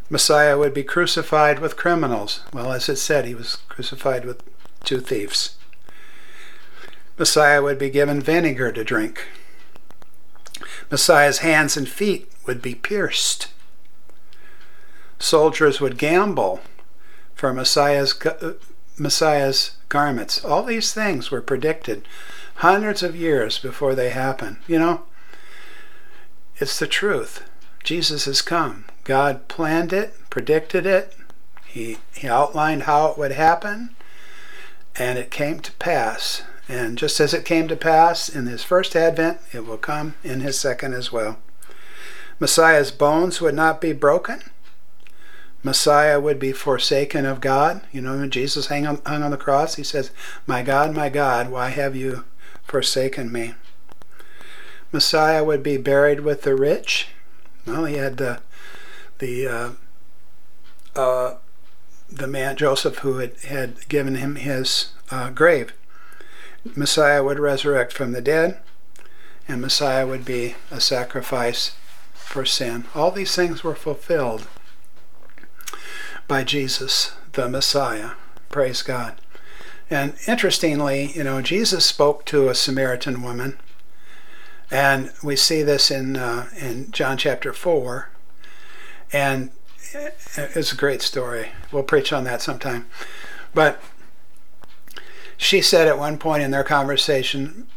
Messiah 0.10 0.58
would 0.58 0.74
be 0.74 0.84
crucified 0.84 1.60
with 1.60 1.78
criminals. 1.78 2.42
Well, 2.52 2.72
as 2.72 2.90
it 2.90 2.98
said, 2.98 3.26
he 3.26 3.36
was 3.36 3.58
crucified 3.70 4.26
with 4.26 4.42
two 4.84 5.00
thieves. 5.00 5.56
Messiah 7.18 7.62
would 7.62 7.78
be 7.78 7.90
given 7.90 8.22
vinegar 8.22 8.72
to 8.72 8.84
drink. 8.84 9.28
Messiah's 10.90 11.40
hands 11.40 11.78
and 11.78 11.88
feet 11.88 12.32
would 12.46 12.62
be 12.62 12.76
pierced. 12.76 13.50
Soldiers 15.20 15.80
would 15.80 15.98
gamble 15.98 16.62
for 17.36 17.54
Messiah's, 17.54 18.20
uh, 18.26 18.54
Messiah's 18.98 19.78
garments. 19.90 20.44
All 20.44 20.64
these 20.64 20.94
things 20.94 21.32
were 21.32 21.42
predicted 21.42 22.08
hundreds 22.56 23.04
of 23.04 23.16
years 23.16 23.60
before 23.60 23.96
they 23.96 24.10
happened. 24.10 24.58
You 24.68 24.80
know, 24.80 25.04
it's 26.58 26.78
the 26.78 26.88
truth. 26.88 27.44
Jesus 27.84 28.26
has 28.26 28.42
come. 28.42 28.86
God 29.04 29.48
planned 29.48 29.92
it, 29.92 30.16
predicted 30.30 30.86
it, 30.86 31.16
he, 31.66 31.98
he 32.14 32.28
outlined 32.28 32.84
how 32.84 33.08
it 33.08 33.18
would 33.18 33.32
happen, 33.32 33.96
and 34.96 35.18
it 35.18 35.32
came 35.32 35.60
to 35.60 35.72
pass. 35.74 36.44
And 36.68 36.98
just 36.98 37.20
as 37.20 37.34
it 37.34 37.46
came 37.46 37.68
to 37.68 37.76
pass 37.76 38.30
in 38.30 38.46
his 38.46 38.64
first 38.64 38.96
advent, 38.96 39.40
it 39.52 39.66
will 39.66 39.78
come 39.78 40.16
in 40.24 40.40
his 40.40 40.58
second 40.58 40.94
as 40.94 41.12
well. 41.12 41.40
Messiah's 42.40 42.92
bones 42.92 43.42
would 43.42 43.56
not 43.56 43.82
be 43.82 43.94
broken. 43.94 44.42
Messiah 45.62 46.20
would 46.20 46.40
be 46.40 46.52
forsaken 46.52 47.26
of 47.26 47.42
God. 47.42 47.82
You 47.92 48.02
know, 48.02 48.18
when 48.18 48.30
Jesus 48.30 48.68
hung 48.68 48.86
on, 48.86 49.02
hung 49.06 49.24
on 49.24 49.32
the 49.32 49.38
cross, 49.38 49.76
he 49.76 49.84
says, 49.84 50.12
My 50.46 50.62
God, 50.62 50.94
my 50.94 51.10
God, 51.10 51.50
why 51.50 51.70
have 51.70 51.96
you 51.96 52.26
forsaken 52.64 53.32
me? 53.32 53.54
Messiah 54.92 55.44
would 55.44 55.64
be 55.64 55.78
buried 55.78 56.20
with 56.20 56.44
the 56.44 56.56
rich. 56.56 57.08
Well, 57.66 57.86
he 57.86 57.96
had 57.96 58.18
the 58.18 58.42
the 59.20 59.48
uh, 59.48 59.70
uh, 60.96 61.36
the 62.12 62.28
man 62.28 62.58
Joseph 62.58 63.00
who 63.00 63.18
had, 63.18 63.38
had 63.46 63.88
given 63.88 64.16
him 64.16 64.36
his 64.36 64.92
uh, 65.10 65.30
grave. 65.30 65.74
Messiah 66.76 67.24
would 67.24 67.40
resurrect 67.40 67.94
from 67.94 68.12
the 68.12 68.22
dead, 68.22 68.60
and 69.48 69.62
Messiah 69.62 70.08
would 70.08 70.26
be 70.26 70.56
a 70.72 70.80
sacrifice 70.80 71.76
for 72.14 72.46
sin. 72.46 72.86
All 72.96 73.12
these 73.12 73.36
things 73.36 73.64
were 73.64 73.76
fulfilled 73.76 74.48
by 76.28 76.44
Jesus, 76.44 77.14
the 77.34 77.50
Messiah. 77.50 78.12
Praise 78.50 78.82
God. 78.82 79.16
And 79.90 80.16
interestingly, 80.28 81.12
you 81.12 81.24
know, 81.24 81.42
Jesus 81.42 81.86
spoke 81.86 82.26
to 82.26 82.48
a 82.48 82.56
Samaritan 82.56 83.22
woman, 83.22 83.60
and 84.72 85.12
we 85.22 85.36
see 85.36 85.62
this 85.62 85.92
in 85.92 86.16
uh, 86.16 86.50
in 86.58 86.90
John 86.92 87.18
chapter 87.18 87.54
four, 87.54 88.10
and 89.12 89.52
it's 90.36 90.72
a 90.72 90.78
great 90.78 91.02
story. 91.02 91.50
We'll 91.72 91.84
preach 91.84 92.14
on 92.14 92.24
that 92.24 92.42
sometime, 92.42 92.88
but 93.54 93.82
she 95.44 95.62
said 95.62 95.88
at 95.88 95.98
one 95.98 96.18
point 96.18 96.44
in 96.44 96.52
their 96.52 96.64
conversation, 96.64 97.68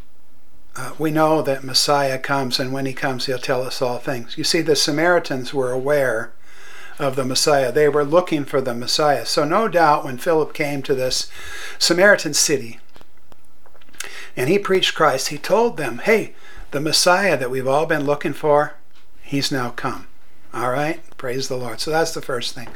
uh, 0.77 0.93
we 0.99 1.11
know 1.11 1.41
that 1.43 1.65
Messiah 1.65 2.19
comes, 2.19 2.61
and 2.61 2.73
when 2.73 2.87
he 2.87 2.93
comes, 2.93 3.27
he'll 3.27 3.39
tell 3.39 3.63
us 3.63 3.81
all 3.81 3.99
things. 3.99 4.37
You 4.37 4.45
see, 4.45 4.61
the 4.61 4.77
Samaritans 4.77 5.55
were 5.55 5.73
aware 5.73 6.33
of 6.99 7.17
the 7.17 7.25
Messiah. 7.25 7.73
They 7.73 7.89
were 7.89 8.05
looking 8.05 8.45
for 8.45 8.61
the 8.61 8.75
Messiah. 8.75 9.25
So, 9.25 9.45
no 9.45 9.69
doubt, 9.69 10.05
when 10.05 10.19
Philip 10.19 10.53
came 10.53 10.83
to 10.83 10.95
this 10.95 11.31
Samaritan 11.79 12.35
city 12.35 12.79
and 14.37 14.49
he 14.49 14.59
preached 14.59 14.95
Christ, 14.95 15.29
he 15.29 15.39
told 15.39 15.77
them, 15.77 15.99
hey, 15.99 16.35
the 16.73 16.81
Messiah 16.81 17.39
that 17.39 17.51
we've 17.51 17.69
all 17.69 17.87
been 17.87 18.05
looking 18.05 18.33
for, 18.33 18.75
he's 19.23 19.51
now 19.51 19.71
come. 19.71 20.09
All 20.53 20.71
right? 20.71 21.01
Praise 21.17 21.49
the 21.49 21.57
Lord. 21.57 21.81
So, 21.81 21.91
that's 21.91 22.13
the 22.13 22.23
first 22.23 22.55
thing. 22.55 22.69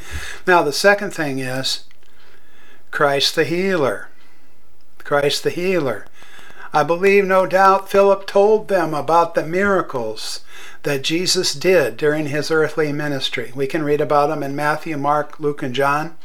Now, 0.46 0.62
the 0.62 0.72
second 0.72 1.12
thing 1.12 1.38
is 1.38 1.84
Christ 2.90 3.36
the 3.36 3.44
healer. 3.44 4.09
Christ 5.10 5.42
the 5.42 5.50
healer. 5.50 6.06
I 6.72 6.84
believe, 6.84 7.24
no 7.24 7.44
doubt, 7.44 7.90
Philip 7.90 8.28
told 8.28 8.68
them 8.68 8.94
about 8.94 9.34
the 9.34 9.44
miracles 9.44 10.44
that 10.84 11.02
Jesus 11.02 11.52
did 11.52 11.96
during 11.96 12.26
his 12.26 12.48
earthly 12.48 12.92
ministry. 12.92 13.50
We 13.52 13.66
can 13.66 13.82
read 13.82 14.00
about 14.00 14.28
them 14.28 14.44
in 14.44 14.54
Matthew, 14.54 14.96
Mark, 14.96 15.40
Luke, 15.40 15.64
and 15.64 15.74
John. 15.74 16.16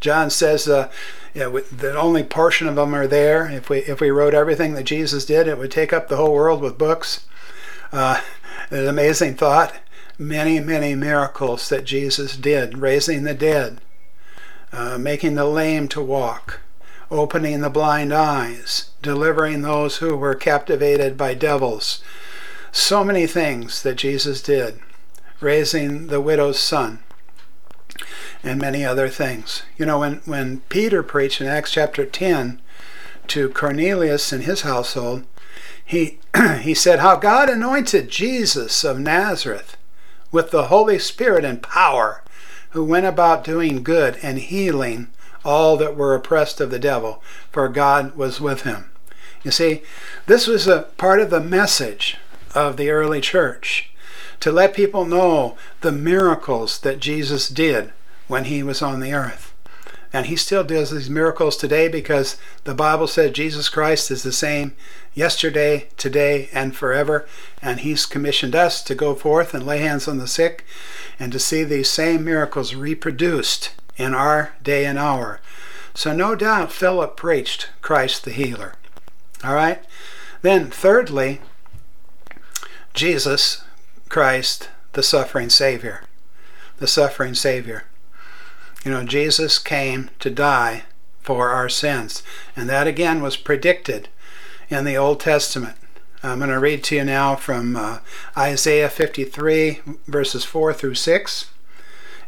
John 0.00 0.30
says 0.30 0.66
uh, 0.66 0.90
that 1.34 1.96
only 1.98 2.24
portion 2.24 2.66
of 2.66 2.76
them 2.76 2.94
are 2.94 3.06
there. 3.06 3.46
If 3.46 3.68
we 3.68 3.80
if 3.80 4.00
we 4.00 4.08
wrote 4.08 4.32
everything 4.32 4.72
that 4.72 4.84
Jesus 4.84 5.26
did, 5.26 5.46
it 5.46 5.58
would 5.58 5.70
take 5.70 5.92
up 5.92 6.08
the 6.08 6.16
whole 6.16 6.32
world 6.32 6.62
with 6.62 6.78
books. 6.78 7.26
Uh, 7.92 8.22
an 8.70 8.88
amazing 8.88 9.34
thought. 9.34 9.74
Many, 10.16 10.60
many 10.60 10.94
miracles 10.94 11.68
that 11.68 11.84
Jesus 11.84 12.38
did, 12.38 12.78
raising 12.78 13.24
the 13.24 13.34
dead, 13.34 13.82
uh, 14.72 14.96
making 14.96 15.34
the 15.34 15.44
lame 15.44 15.88
to 15.88 16.00
walk, 16.00 16.60
opening 17.14 17.60
the 17.60 17.70
blind 17.70 18.12
eyes, 18.12 18.90
delivering 19.00 19.62
those 19.62 19.98
who 19.98 20.16
were 20.16 20.34
captivated 20.34 21.16
by 21.16 21.32
devils. 21.32 22.02
So 22.72 23.04
many 23.04 23.26
things 23.26 23.82
that 23.84 23.94
Jesus 23.94 24.42
did, 24.42 24.80
raising 25.40 26.08
the 26.08 26.20
widow's 26.20 26.58
son, 26.58 26.98
and 28.42 28.60
many 28.60 28.84
other 28.84 29.08
things. 29.08 29.62
You 29.76 29.86
know, 29.86 30.00
when, 30.00 30.22
when 30.24 30.60
Peter 30.68 31.04
preached 31.04 31.40
in 31.40 31.46
Acts 31.46 31.70
chapter 31.70 32.04
10 32.04 32.60
to 33.28 33.48
Cornelius 33.50 34.32
and 34.32 34.42
his 34.42 34.62
household, 34.62 35.24
he, 35.84 36.18
he 36.62 36.74
said 36.74 36.98
how 36.98 37.14
God 37.16 37.48
anointed 37.48 38.08
Jesus 38.08 38.82
of 38.82 38.98
Nazareth 38.98 39.76
with 40.32 40.50
the 40.50 40.64
Holy 40.64 40.98
Spirit 40.98 41.44
and 41.44 41.62
power, 41.62 42.24
who 42.70 42.84
went 42.84 43.06
about 43.06 43.44
doing 43.44 43.84
good 43.84 44.18
and 44.20 44.38
healing 44.38 45.10
all 45.44 45.76
that 45.76 45.96
were 45.96 46.14
oppressed 46.14 46.60
of 46.60 46.70
the 46.70 46.78
devil, 46.78 47.22
for 47.50 47.68
God 47.68 48.16
was 48.16 48.40
with 48.40 48.62
him. 48.62 48.90
You 49.42 49.50
see, 49.50 49.82
this 50.26 50.46
was 50.46 50.66
a 50.66 50.82
part 50.96 51.20
of 51.20 51.30
the 51.30 51.40
message 51.40 52.16
of 52.54 52.76
the 52.76 52.90
early 52.90 53.20
church 53.20 53.90
to 54.40 54.50
let 54.50 54.74
people 54.74 55.04
know 55.04 55.56
the 55.80 55.92
miracles 55.92 56.78
that 56.80 57.00
Jesus 57.00 57.48
did 57.48 57.92
when 58.26 58.44
he 58.44 58.62
was 58.62 58.80
on 58.80 59.00
the 59.00 59.12
earth. 59.12 59.52
And 60.12 60.26
he 60.26 60.36
still 60.36 60.62
does 60.62 60.92
these 60.92 61.10
miracles 61.10 61.56
today 61.56 61.88
because 61.88 62.36
the 62.62 62.74
Bible 62.74 63.08
said 63.08 63.34
Jesus 63.34 63.68
Christ 63.68 64.12
is 64.12 64.22
the 64.22 64.32
same 64.32 64.74
yesterday, 65.12 65.88
today, 65.96 66.48
and 66.52 66.74
forever. 66.74 67.26
And 67.60 67.80
he's 67.80 68.06
commissioned 68.06 68.54
us 68.54 68.82
to 68.84 68.94
go 68.94 69.16
forth 69.16 69.54
and 69.54 69.66
lay 69.66 69.78
hands 69.78 70.06
on 70.06 70.18
the 70.18 70.28
sick 70.28 70.64
and 71.18 71.32
to 71.32 71.40
see 71.40 71.64
these 71.64 71.90
same 71.90 72.24
miracles 72.24 72.76
reproduced 72.76 73.70
in 73.96 74.14
our 74.14 74.54
day 74.62 74.84
and 74.84 74.98
hour. 74.98 75.40
So, 75.94 76.14
no 76.14 76.34
doubt, 76.34 76.72
Philip 76.72 77.16
preached 77.16 77.70
Christ 77.80 78.24
the 78.24 78.32
healer. 78.32 78.74
All 79.44 79.54
right? 79.54 79.84
Then, 80.42 80.70
thirdly, 80.70 81.40
Jesus 82.92 83.62
Christ, 84.08 84.68
the 84.92 85.02
suffering 85.02 85.50
Savior. 85.50 86.02
The 86.78 86.86
suffering 86.86 87.34
Savior. 87.34 87.84
You 88.84 88.90
know, 88.90 89.04
Jesus 89.04 89.58
came 89.58 90.10
to 90.18 90.30
die 90.30 90.84
for 91.20 91.50
our 91.50 91.68
sins. 91.68 92.22
And 92.54 92.68
that 92.68 92.86
again 92.86 93.22
was 93.22 93.36
predicted 93.36 94.08
in 94.68 94.84
the 94.84 94.96
Old 94.96 95.20
Testament. 95.20 95.76
I'm 96.22 96.38
going 96.38 96.50
to 96.50 96.58
read 96.58 96.82
to 96.84 96.96
you 96.96 97.04
now 97.04 97.36
from 97.36 97.76
uh, 97.76 97.98
Isaiah 98.36 98.88
53, 98.88 99.80
verses 100.06 100.44
4 100.44 100.72
through 100.72 100.94
6. 100.94 101.50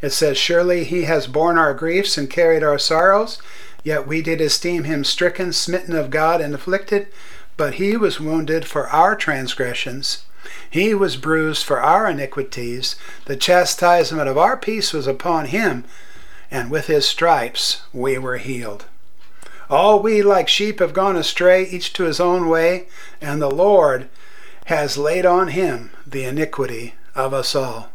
It 0.03 0.11
says, 0.11 0.37
Surely 0.37 0.85
he 0.85 1.05
has 1.05 1.27
borne 1.27 1.59
our 1.59 1.75
griefs 1.75 2.19
and 2.19 2.31
carried 2.31 2.63
our 2.63 2.79
sorrows, 2.79 3.39
yet 3.83 4.07
we 4.07 4.23
did 4.23 4.41
esteem 4.41 4.85
him 4.85 5.05
stricken, 5.05 5.53
smitten 5.53 5.97
of 5.97 6.11
God, 6.11 6.41
and 6.41 6.55
afflicted. 6.55 7.09
But 7.57 7.75
he 7.75 7.97
was 7.97 8.21
wounded 8.21 8.67
for 8.67 8.89
our 8.89 9.17
transgressions, 9.17 10.25
he 10.71 10.95
was 10.95 11.17
bruised 11.17 11.65
for 11.65 11.81
our 11.81 12.09
iniquities. 12.09 12.97
The 13.25 13.37
chastisement 13.37 14.29
of 14.29 14.39
our 14.39 14.57
peace 14.57 14.93
was 14.93 15.07
upon 15.07 15.47
him, 15.47 15.85
and 16.51 16.71
with 16.71 16.87
his 16.87 17.09
stripes 17.09 17.83
we 17.93 18.19
were 18.19 18.37
healed. 18.37 18.85
All 19.69 20.01
we 20.01 20.23
like 20.23 20.49
sheep 20.49 20.79
have 20.79 20.93
gone 20.93 21.17
astray, 21.17 21.65
each 21.65 21.93
to 21.95 22.05
his 22.05 22.21
own 22.21 22.49
way, 22.49 22.87
and 23.21 23.43
the 23.43 23.51
Lord 23.51 24.09
has 24.67 24.97
laid 24.97 25.27
on 25.27 25.49
him 25.49 25.91
the 26.07 26.25
iniquity 26.25 26.95
of 27.15 27.35
us 27.35 27.55
all. 27.55 27.91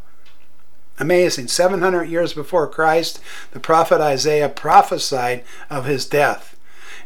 Amazing. 1.01 1.47
700 1.47 2.03
years 2.03 2.31
before 2.33 2.67
Christ, 2.67 3.19
the 3.53 3.59
prophet 3.59 3.99
Isaiah 3.99 4.47
prophesied 4.47 5.43
of 5.67 5.85
his 5.85 6.05
death 6.05 6.55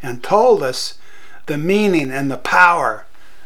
and 0.03 0.21
told 0.21 0.61
us 0.61 0.97
the 1.45 1.57
meaning 1.57 2.11
and 2.11 2.29
the 2.29 2.35
power 2.35 3.05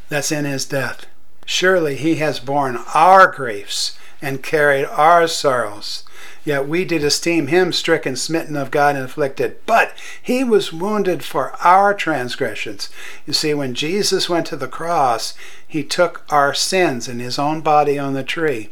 that's 0.10 0.32
in 0.32 0.46
his 0.46 0.66
death. 0.66 1.06
Surely 1.46 1.96
he 1.96 2.16
has 2.16 2.40
borne 2.40 2.80
our 2.96 3.32
griefs 3.32 3.96
and 4.24 4.42
carried 4.42 4.86
our 4.86 5.28
sorrows. 5.28 6.04
Yet 6.46 6.68
we 6.68 6.86
did 6.86 7.04
esteem 7.04 7.48
him 7.48 7.72
stricken, 7.74 8.16
smitten 8.16 8.56
of 8.56 8.72
God, 8.72 8.96
and 8.96 9.06
afflicted. 9.06 9.58
But 9.66 9.94
he 10.22 10.44
was 10.44 10.74
wounded 10.74 11.24
for 11.24 11.52
our 11.64 11.94
transgressions. 11.94 12.90
You 13.26 13.34
see, 13.34 13.54
when 13.54 13.74
Jesus 13.74 14.30
went 14.30 14.46
to 14.48 14.56
the 14.56 14.68
cross, 14.68 15.34
he 15.68 15.84
took 15.84 16.24
our 16.30 16.54
sins 16.54 17.08
in 17.08 17.20
his 17.20 17.38
own 17.38 17.62
body 17.62 18.00
on 18.00 18.14
the 18.14 18.24
tree. 18.24 18.70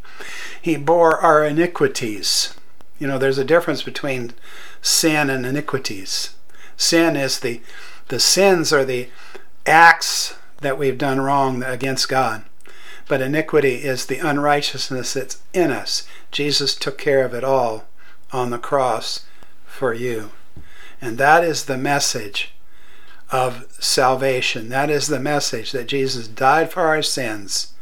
He 0.62 0.78
bore 0.78 1.18
our 1.18 1.46
iniquities. 1.46 2.54
You 3.00 3.08
know, 3.08 3.18
there's 3.18 3.38
a 3.38 3.46
difference 3.46 3.84
between 3.84 4.34
sin 4.82 5.30
and 5.30 5.46
iniquities. 5.46 6.34
Sin 6.78 7.16
is 7.16 7.40
the 7.40 7.62
the 8.08 8.20
sins 8.20 8.72
are 8.72 8.86
the 8.86 9.10
acts 9.66 10.36
that 10.62 10.78
we've 10.78 10.98
done 10.98 11.20
wrong 11.20 11.62
against 11.62 12.08
God. 12.08 12.44
But 13.08 13.22
iniquity 13.22 13.76
is 13.76 14.06
the 14.06 14.20
unrighteousness 14.20 15.14
that's 15.14 15.42
in 15.54 15.72
us. 15.72 16.08
Jesus 16.38 16.76
took 16.76 17.00
care 17.00 17.26
of 17.26 17.34
it 17.34 17.44
all 17.44 17.86
on 18.32 18.52
the 18.52 18.60
cross 18.60 19.26
for 19.66 19.92
you. 19.92 20.30
And 21.02 21.18
that 21.18 21.44
is 21.44 21.66
the 21.66 21.80
message 21.80 22.54
of 23.32 23.66
salvation. 23.80 24.70
That 24.70 24.92
is 24.92 25.08
the 25.08 25.20
message 25.20 25.72
that 25.72 25.88
Jesus 25.88 26.28
died 26.28 26.72
for 26.72 26.84
our 26.84 27.02
sins. 27.02 27.74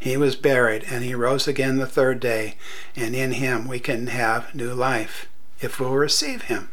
He 0.00 0.16
was 0.16 0.34
buried 0.34 0.86
and 0.90 1.04
he 1.04 1.14
rose 1.14 1.46
again 1.46 1.76
the 1.76 1.86
third 1.86 2.18
day. 2.18 2.56
And 2.96 3.14
in 3.14 3.30
him 3.30 3.68
we 3.68 3.78
can 3.78 4.08
have 4.08 4.56
new 4.56 4.74
life 4.74 5.28
if 5.60 5.78
we'll 5.78 5.94
receive 5.94 6.42
him. 6.42 6.70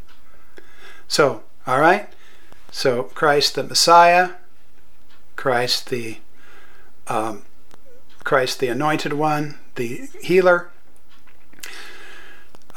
So, 1.07 1.43
all 1.67 1.79
right? 1.79 2.09
So, 2.71 3.03
Christ 3.03 3.53
the 3.53 3.61
Messiah, 3.61 4.31
Christ 5.35 5.91
the 5.91 6.17
um, 7.05 7.43
Christ 8.23 8.59
the 8.59 8.69
Anointed 8.69 9.13
One, 9.13 9.59
the 9.75 10.09
Healer, 10.23 10.71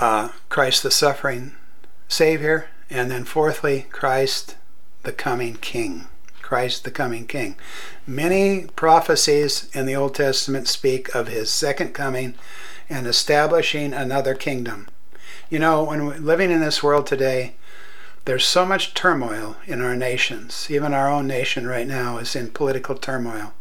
uh, 0.01 0.31
Christ 0.49 0.83
the 0.83 0.91
Suffering 0.91 1.53
Savior, 2.09 2.71
and 2.89 3.11
then 3.11 3.25
fourthly, 3.25 3.87
Christ 3.91 4.57
the 5.03 5.13
Coming 5.13 5.57
King. 5.57 6.07
Christ 6.41 6.85
the 6.85 6.91
Coming 6.91 7.27
King. 7.27 7.55
Many 8.07 8.67
prophecies 8.75 9.69
in 9.75 9.85
the 9.85 9.95
Old 9.95 10.15
Testament 10.15 10.69
speak 10.69 11.15
of 11.15 11.29
his 11.29 11.51
second 11.51 11.93
coming 11.93 12.35
and 12.89 13.07
establishing 13.07 13.93
another 13.93 14.35
kingdom. 14.35 14.89
You 15.51 15.59
know, 15.59 15.85
when 15.85 16.07
we're 16.07 16.17
living 16.17 16.51
in 16.51 16.61
this 16.61 16.83
world 16.83 17.07
today, 17.07 17.55
there's 18.25 18.45
so 18.45 18.65
much 18.65 18.95
turmoil 18.95 19.57
in 19.67 19.83
our 19.83 19.95
nations. 19.95 20.67
Even 20.71 20.95
our 20.95 21.11
own 21.11 21.27
nation 21.27 21.67
right 21.67 21.87
now 21.87 22.17
is 22.17 22.35
in 22.35 22.51
political 22.51 22.95
turmoil 22.95 23.53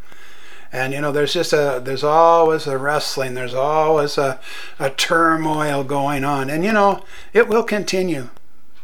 and 0.72 0.94
you 0.94 1.02
know 1.02 1.12
there's 1.12 1.34
just 1.34 1.54
a 1.54 1.82
there's 1.84 2.04
always 2.04 2.68
a 2.68 2.78
wrestling 2.78 3.34
there's 3.34 3.54
always 3.54 4.18
a, 4.18 4.40
a 4.78 4.90
turmoil 4.92 5.84
going 5.84 6.24
on. 6.24 6.50
And 6.50 6.64
you 6.64 6.72
know 6.72 7.04
it 7.34 7.48
will 7.48 7.64
continue. 7.64 8.30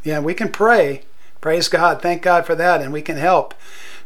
Yeah 0.03 0.19
we 0.19 0.33
can 0.33 0.51
pray. 0.51 1.03
Praise 1.41 1.67
god. 1.67 2.01
Thank 2.01 2.21
god 2.21 2.45
for 2.45 2.55
that. 2.55 2.81
And 2.81 2.91
we 2.91 3.01
can 3.01 3.17
help 3.17 3.53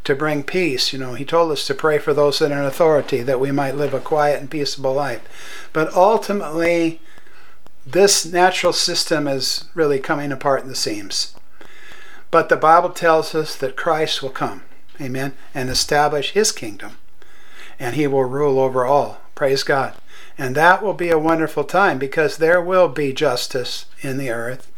to 0.04 0.14
bring 0.14 0.42
peace. 0.42 0.92
You 0.92 0.98
know 0.98 1.14
he 1.14 1.24
told 1.24 1.52
us 1.52 1.66
to 1.66 1.74
pray 1.74 1.98
for 1.98 2.12
those 2.12 2.38
that 2.38 2.52
are 2.52 2.58
in 2.58 2.64
authority 2.64 3.22
that 3.22 3.40
we 3.40 3.50
might 3.50 3.76
live 3.76 3.94
a 3.94 4.00
quiet 4.00 4.40
and 4.40 4.50
peaceable 4.50 4.94
life. 4.94 5.68
But 5.72 5.92
ultimately 5.94 7.00
this 7.86 8.26
natural 8.26 8.74
system 8.74 9.26
is 9.26 9.64
really 9.74 9.98
coming 9.98 10.32
apart 10.32 10.62
in 10.62 10.68
the 10.68 10.74
seams. 10.74 11.34
But 12.30 12.50
the 12.50 12.56
bible 12.56 12.90
tells 12.90 13.34
us 13.34 13.56
that 13.56 13.76
christ 13.76 14.22
will 14.22 14.30
come. 14.30 14.64
Amen. 15.00 15.32
And 15.54 15.70
establish 15.70 16.32
his 16.32 16.52
kingdom 16.52 16.98
and 17.80 17.96
he 17.96 18.06
will 18.06 18.24
rule 18.24 18.60
over 18.60 18.84
all. 18.84 19.18
Praise 19.34 19.64
God. 19.64 19.94
And 20.36 20.54
that 20.54 20.82
will 20.82 20.92
be 20.92 21.08
a 21.08 21.18
wonderful 21.18 21.64
time 21.64 21.98
because 21.98 22.36
there 22.36 22.60
will 22.60 22.88
be 22.88 23.12
justice 23.12 23.86
in 24.02 24.18
the 24.18 24.30
earth. 24.30 24.70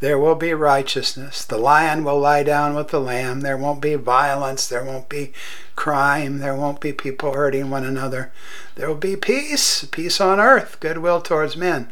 There 0.00 0.18
will 0.18 0.34
be 0.34 0.54
righteousness. 0.54 1.44
The 1.44 1.58
lion 1.58 2.04
will 2.04 2.18
lie 2.18 2.42
down 2.42 2.74
with 2.74 2.88
the 2.88 3.00
lamb. 3.00 3.40
There 3.40 3.56
won't 3.56 3.80
be 3.80 3.94
violence. 3.94 4.68
There 4.68 4.84
won't 4.84 5.08
be 5.08 5.32
crime. 5.76 6.38
There 6.38 6.54
won't 6.54 6.80
be 6.80 6.92
people 6.92 7.32
hurting 7.32 7.70
one 7.70 7.84
another. 7.84 8.32
There 8.74 8.88
will 8.88 8.96
be 8.96 9.16
peace, 9.16 9.84
peace 9.84 10.20
on 10.20 10.40
earth, 10.40 10.78
goodwill 10.80 11.22
towards 11.22 11.56
men. 11.56 11.90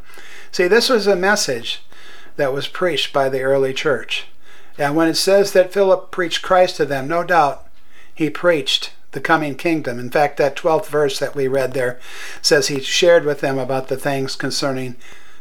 See, 0.50 0.68
this 0.68 0.88
was 0.88 1.06
a 1.06 1.16
message 1.16 1.82
that 2.36 2.52
was 2.52 2.68
preached 2.68 3.12
by 3.12 3.28
the 3.28 3.42
early 3.42 3.72
church. 3.72 4.26
And 4.78 4.94
when 4.94 5.08
it 5.08 5.16
says 5.16 5.52
that 5.52 5.72
Philip 5.72 6.10
preached 6.10 6.42
Christ 6.42 6.76
to 6.76 6.84
them, 6.84 7.08
no 7.08 7.24
doubt 7.24 7.66
he 8.14 8.30
preached 8.30 8.92
the 9.12 9.20
coming 9.20 9.54
kingdom. 9.54 9.98
In 9.98 10.10
fact, 10.10 10.36
that 10.38 10.56
12th 10.56 10.86
verse 10.86 11.18
that 11.18 11.34
we 11.34 11.46
read 11.46 11.72
there 11.72 12.00
says 12.40 12.68
he 12.68 12.80
shared 12.80 13.24
with 13.24 13.40
them 13.40 13.58
about 13.58 13.88
the 13.88 13.96
things 13.96 14.36
concerning 14.36 14.96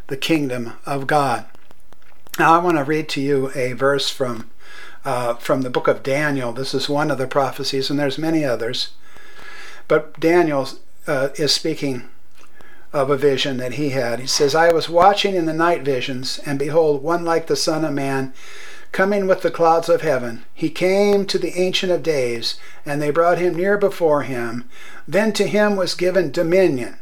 the 0.08 0.18
kingdom 0.18 0.74
of 0.86 1.08
God. 1.08 1.46
Now, 2.38 2.54
I 2.54 2.64
want 2.64 2.78
to 2.78 2.84
read 2.84 3.10
to 3.10 3.22
you 3.22 3.52
a 3.56 3.74
verse 3.74 4.10
from 4.10 4.50
uh, 5.04 5.34
from 5.36 5.64
the 5.64 5.70
book 5.70 5.88
of 5.88 6.04
Daniel. 6.04 6.54
This 6.54 6.74
is 6.74 6.88
one 6.88 7.10
of 7.10 7.18
the 7.18 7.28
prophecies, 7.28 7.90
and 7.90 8.00
there's 8.00 8.20
many 8.20 8.46
others. 8.46 8.92
But 9.88 10.20
Daniel 10.20 10.70
uh, 11.08 11.30
is 11.36 11.52
speaking 11.52 12.08
of 12.94 13.10
a 13.10 13.18
vision 13.18 13.58
that 13.58 13.74
he 13.74 13.90
had. 13.90 14.20
He 14.20 14.28
says, 14.28 14.54
I 14.54 14.72
was 14.72 14.90
watching 14.90 15.36
in 15.36 15.46
the 15.46 15.54
night 15.54 15.84
visions, 15.84 16.40
and 16.46 16.60
behold, 16.60 17.02
one 17.02 17.26
like 17.26 17.48
the 17.48 17.56
Son 17.56 17.84
of 17.84 17.94
Man 17.94 18.34
coming 18.92 19.26
with 19.26 19.42
the 19.42 19.52
clouds 19.52 19.90
of 19.90 20.02
heaven. 20.02 20.44
He 20.54 20.70
came 20.70 21.26
to 21.26 21.38
the 21.38 21.58
Ancient 21.60 21.92
of 21.92 22.04
Days, 22.04 22.60
and 22.86 23.02
they 23.02 23.12
brought 23.12 23.38
him 23.38 23.56
near 23.56 23.78
before 23.78 24.24
him. 24.24 24.70
Then 25.08 25.32
to 25.34 25.48
him 25.48 25.76
was 25.76 25.94
given 25.94 26.32
dominion 26.32 26.98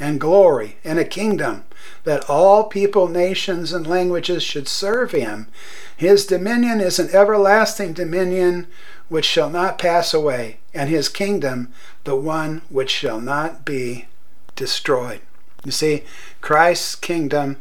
and 0.00 0.20
glory 0.20 0.78
and 0.84 0.98
a 0.98 1.04
kingdom, 1.04 1.64
that 2.04 2.28
all 2.28 2.64
people, 2.64 3.08
nations, 3.08 3.72
and 3.72 3.86
languages 3.86 4.42
should 4.42 4.68
serve 4.68 5.10
him. 5.10 5.48
His 5.96 6.26
dominion 6.26 6.80
is 6.80 6.98
an 6.98 7.10
everlasting 7.12 7.92
dominion 7.94 8.66
which 9.08 9.24
shall 9.24 9.50
not 9.50 9.78
pass 9.78 10.14
away, 10.14 10.58
and 10.74 10.88
his 10.88 11.08
kingdom 11.08 11.72
the 12.04 12.16
one 12.16 12.62
which 12.68 12.90
shall 12.90 13.20
not 13.20 13.64
be 13.64 14.06
destroyed. 14.54 15.20
You 15.64 15.72
see, 15.72 16.04
Christ's 16.40 16.94
kingdom 16.94 17.56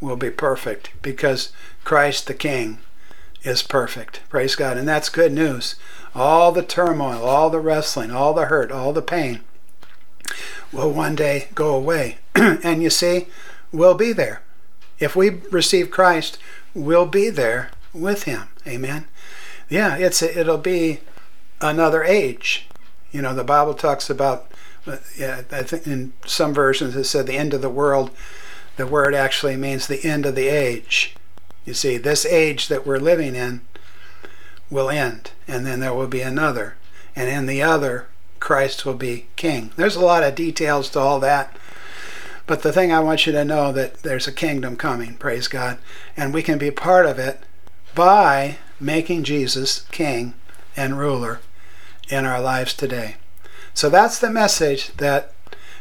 will 0.00 0.16
be 0.16 0.30
perfect 0.30 0.90
because 1.02 1.52
Christ 1.84 2.26
the 2.26 2.34
King 2.34 2.78
is 3.42 3.62
perfect. 3.62 4.20
Praise 4.28 4.54
God. 4.54 4.76
And 4.76 4.86
that's 4.86 5.08
good 5.08 5.32
news. 5.32 5.76
All 6.14 6.52
the 6.52 6.62
turmoil, 6.62 7.24
all 7.24 7.50
the 7.50 7.60
wrestling, 7.60 8.10
all 8.10 8.34
the 8.34 8.46
hurt, 8.46 8.70
all 8.70 8.92
the 8.92 9.02
pain 9.02 9.40
will 10.72 10.90
one 10.90 11.14
day 11.14 11.48
go 11.54 11.74
away. 11.74 12.18
and 12.34 12.82
you 12.82 12.90
see, 12.90 13.26
we'll 13.72 13.94
be 13.94 14.12
there. 14.12 14.42
If 14.98 15.16
we 15.16 15.30
receive 15.50 15.90
Christ, 15.90 16.38
we'll 16.74 17.06
be 17.06 17.28
there 17.30 17.70
with 17.92 18.24
him. 18.24 18.48
Amen. 18.66 19.06
Yeah, 19.68 19.96
it's 19.96 20.22
it'll 20.22 20.58
be 20.58 21.00
another 21.60 22.04
age. 22.04 22.68
You 23.10 23.22
know, 23.22 23.34
the 23.34 23.44
Bible 23.44 23.74
talks 23.74 24.08
about 24.08 24.50
yeah, 25.16 25.42
I 25.50 25.62
think 25.62 25.86
in 25.86 26.12
some 26.26 26.52
versions 26.52 26.96
it 26.96 27.04
said 27.04 27.26
the 27.26 27.36
end 27.36 27.54
of 27.54 27.62
the 27.62 27.70
world. 27.70 28.10
The 28.76 28.86
word 28.86 29.14
actually 29.14 29.56
means 29.56 29.86
the 29.86 30.04
end 30.04 30.24
of 30.26 30.34
the 30.34 30.48
age. 30.48 31.14
You 31.64 31.74
see, 31.74 31.96
this 31.96 32.26
age 32.26 32.68
that 32.68 32.86
we're 32.86 32.98
living 32.98 33.34
in 33.34 33.60
will 34.70 34.90
end, 34.90 35.30
and 35.46 35.66
then 35.66 35.80
there 35.80 35.94
will 35.94 36.08
be 36.08 36.22
another. 36.22 36.76
And 37.14 37.28
in 37.28 37.46
the 37.46 37.62
other, 37.62 38.06
Christ 38.40 38.84
will 38.84 38.94
be 38.94 39.26
king. 39.36 39.70
There's 39.76 39.96
a 39.96 40.04
lot 40.04 40.24
of 40.24 40.34
details 40.34 40.88
to 40.90 40.98
all 40.98 41.20
that. 41.20 41.56
But 42.46 42.62
the 42.62 42.72
thing 42.72 42.92
I 42.92 43.00
want 43.00 43.26
you 43.26 43.32
to 43.32 43.44
know 43.44 43.70
that 43.72 44.02
there's 44.02 44.26
a 44.26 44.32
kingdom 44.32 44.76
coming, 44.76 45.14
praise 45.14 45.46
God, 45.46 45.78
and 46.16 46.34
we 46.34 46.42
can 46.42 46.58
be 46.58 46.70
part 46.70 47.06
of 47.06 47.18
it 47.18 47.40
by 47.94 48.58
making 48.80 49.22
Jesus 49.22 49.86
king 49.92 50.34
and 50.76 50.98
ruler 50.98 51.40
in 52.08 52.24
our 52.24 52.40
lives 52.40 52.74
today. 52.74 53.16
So 53.74 53.88
that's 53.88 54.18
the 54.18 54.30
message 54.30 54.92
that 54.94 55.32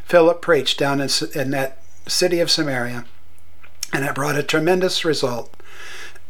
Philip 0.05 0.41
preached 0.41 0.77
down 0.77 1.01
in, 1.01 1.09
in 1.33 1.51
that 1.51 1.79
city 2.07 2.39
of 2.39 2.51
Samaria, 2.51 3.05
and 3.91 4.05
it 4.05 4.15
brought 4.15 4.37
a 4.37 4.43
tremendous 4.43 5.03
result. 5.03 5.55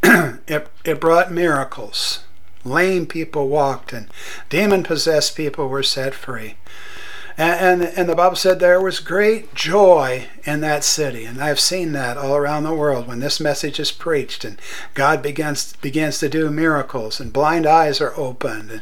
it, 0.47 0.67
it 0.83 0.99
brought 0.99 1.31
miracles. 1.31 2.23
Lame 2.63 3.05
people 3.05 3.47
walked, 3.47 3.91
and 3.93 4.07
demon 4.49 4.83
possessed 4.83 5.35
people 5.35 5.67
were 5.67 5.83
set 5.83 6.13
free. 6.13 6.55
And, 7.37 7.81
and, 7.81 7.93
and, 7.97 8.09
the 8.09 8.15
Bible 8.15 8.35
said 8.35 8.59
there 8.59 8.81
was 8.81 8.99
great 8.99 9.55
joy 9.55 10.27
in 10.43 10.61
that 10.61 10.83
city. 10.83 11.25
And 11.25 11.41
I've 11.41 11.59
seen 11.59 11.91
that 11.93 12.17
all 12.17 12.35
around 12.35 12.63
the 12.63 12.75
world 12.75 13.07
when 13.07 13.19
this 13.19 13.39
message 13.39 13.79
is 13.79 13.91
preached 13.91 14.43
and 14.43 14.61
God 14.93 15.21
begins, 15.21 15.73
begins 15.77 16.19
to 16.19 16.29
do 16.29 16.51
miracles 16.51 17.19
and 17.19 17.31
blind 17.31 17.65
eyes 17.65 18.01
are 18.01 18.13
opened 18.17 18.69
and, 18.69 18.81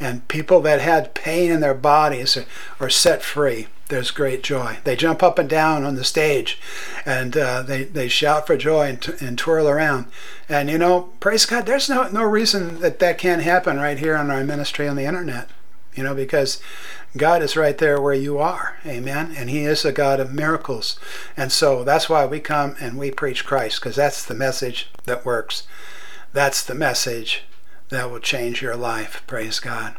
and 0.00 0.28
people 0.28 0.60
that 0.62 0.80
had 0.80 1.14
pain 1.14 1.50
in 1.50 1.60
their 1.60 1.74
bodies 1.74 2.36
are, 2.36 2.46
are 2.80 2.90
set 2.90 3.22
free 3.22 3.68
there's 3.90 4.10
great 4.10 4.42
joy. 4.42 4.78
They 4.84 4.96
jump 4.96 5.22
up 5.22 5.38
and 5.38 5.48
down 5.48 5.84
on 5.84 5.96
the 5.96 6.04
stage 6.04 6.58
and 7.04 7.36
uh, 7.36 7.62
they, 7.62 7.84
they 7.84 8.08
shout 8.08 8.46
for 8.46 8.56
joy 8.56 8.88
and, 8.88 9.02
t- 9.02 9.12
and 9.20 9.38
twirl 9.38 9.68
around. 9.68 10.06
And 10.48 10.70
you 10.70 10.78
know, 10.78 11.10
praise 11.20 11.44
God, 11.44 11.66
there's 11.66 11.90
no, 11.90 12.08
no 12.08 12.22
reason 12.22 12.80
that 12.80 12.98
that 13.00 13.18
can't 13.18 13.42
happen 13.42 13.76
right 13.76 13.98
here 13.98 14.16
on 14.16 14.30
our 14.30 14.44
ministry 14.44 14.88
on 14.88 14.96
the 14.96 15.04
internet, 15.04 15.48
you 15.94 16.02
know, 16.02 16.14
because 16.14 16.62
God 17.16 17.42
is 17.42 17.56
right 17.56 17.76
there 17.76 18.00
where 18.00 18.14
you 18.14 18.38
are. 18.38 18.78
Amen. 18.86 19.34
And 19.36 19.50
He 19.50 19.64
is 19.64 19.84
a 19.84 19.92
God 19.92 20.20
of 20.20 20.32
miracles. 20.32 20.98
And 21.36 21.50
so 21.50 21.84
that's 21.84 22.08
why 22.08 22.24
we 22.26 22.40
come 22.40 22.76
and 22.80 22.96
we 22.96 23.10
preach 23.10 23.44
Christ, 23.44 23.80
because 23.80 23.96
that's 23.96 24.24
the 24.24 24.34
message 24.34 24.88
that 25.04 25.24
works. 25.24 25.66
That's 26.32 26.64
the 26.64 26.74
message 26.74 27.42
that 27.88 28.10
will 28.10 28.20
change 28.20 28.62
your 28.62 28.76
life. 28.76 29.22
Praise 29.26 29.58
God. 29.58 29.96